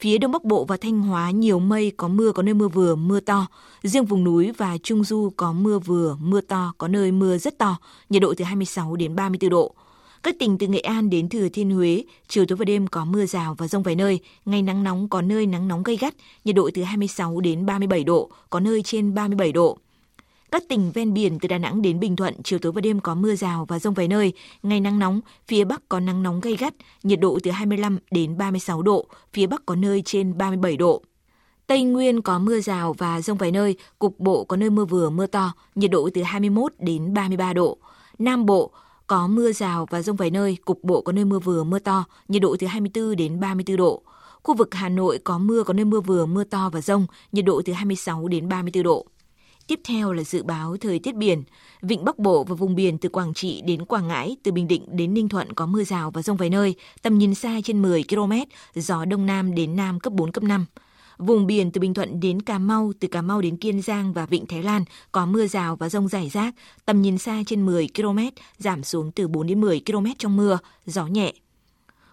[0.00, 2.94] Phía Đông Bắc Bộ và Thanh Hóa nhiều mây, có mưa, có nơi mưa vừa,
[2.94, 3.46] mưa to.
[3.82, 7.58] Riêng vùng núi và Trung Du có mưa vừa, mưa to, có nơi mưa rất
[7.58, 7.76] to,
[8.08, 9.74] nhiệt độ từ 26 đến 34 độ.
[10.22, 13.26] Các tỉnh từ Nghệ An đến Thừa Thiên Huế, chiều tối và đêm có mưa
[13.26, 16.14] rào và rông vài nơi, ngày nắng nóng có nơi nắng nóng gay gắt,
[16.44, 19.78] nhiệt độ từ 26 đến 37 độ, có nơi trên 37 độ.
[20.50, 23.14] Các tỉnh ven biển từ Đà Nẵng đến Bình Thuận, chiều tối và đêm có
[23.14, 24.32] mưa rào và rông vài nơi,
[24.62, 28.38] ngày nắng nóng, phía Bắc có nắng nóng gay gắt, nhiệt độ từ 25 đến
[28.38, 31.02] 36 độ, phía Bắc có nơi trên 37 độ.
[31.66, 35.10] Tây Nguyên có mưa rào và rông vài nơi, cục bộ có nơi mưa vừa
[35.10, 37.78] mưa to, nhiệt độ từ 21 đến 33 độ.
[38.18, 38.70] Nam Bộ
[39.06, 42.04] có mưa rào và rông vài nơi, cục bộ có nơi mưa vừa mưa to,
[42.28, 44.02] nhiệt độ từ 24 đến 34 độ.
[44.42, 47.44] Khu vực Hà Nội có mưa có nơi mưa vừa mưa to và rông, nhiệt
[47.44, 49.06] độ từ 26 đến 34 độ.
[49.70, 51.42] Tiếp theo là dự báo thời tiết biển.
[51.82, 54.86] Vịnh Bắc Bộ và vùng biển từ Quảng Trị đến Quảng Ngãi, từ Bình Định
[54.96, 58.04] đến Ninh Thuận có mưa rào và rông vài nơi, tầm nhìn xa trên 10
[58.08, 58.32] km,
[58.74, 60.66] gió Đông Nam đến Nam cấp 4, cấp 5.
[61.18, 64.26] Vùng biển từ Bình Thuận đến Cà Mau, từ Cà Mau đến Kiên Giang và
[64.26, 66.54] Vịnh Thái Lan có mưa rào và rông rải rác,
[66.84, 68.18] tầm nhìn xa trên 10 km,
[68.58, 71.32] giảm xuống từ 4 đến 10 km trong mưa, gió nhẹ.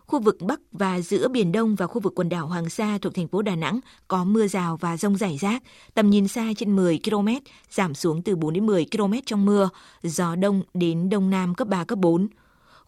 [0.08, 3.14] Khu vực Bắc và giữa Biển Đông và khu vực quần đảo Hoàng Sa thuộc
[3.14, 6.76] thành phố Đà Nẵng có mưa rào và rông rải rác, tầm nhìn xa trên
[6.76, 7.28] 10 km,
[7.72, 9.70] giảm xuống từ 4 đến 10 km trong mưa,
[10.04, 12.28] gió đông đến đông nam cấp 3, cấp 4.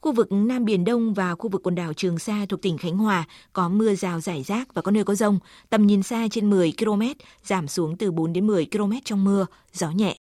[0.02, 2.98] Khu vực Nam Biển Đông và khu vực quần đảo Trường Sa thuộc tỉnh Khánh
[2.98, 5.40] Hòa có mưa rào rải rác và có nơi có rông,
[5.70, 7.02] tầm nhìn xa trên 10 km,
[7.44, 10.19] giảm xuống từ 4 đến 10 km trong mưa, gió nhẹ.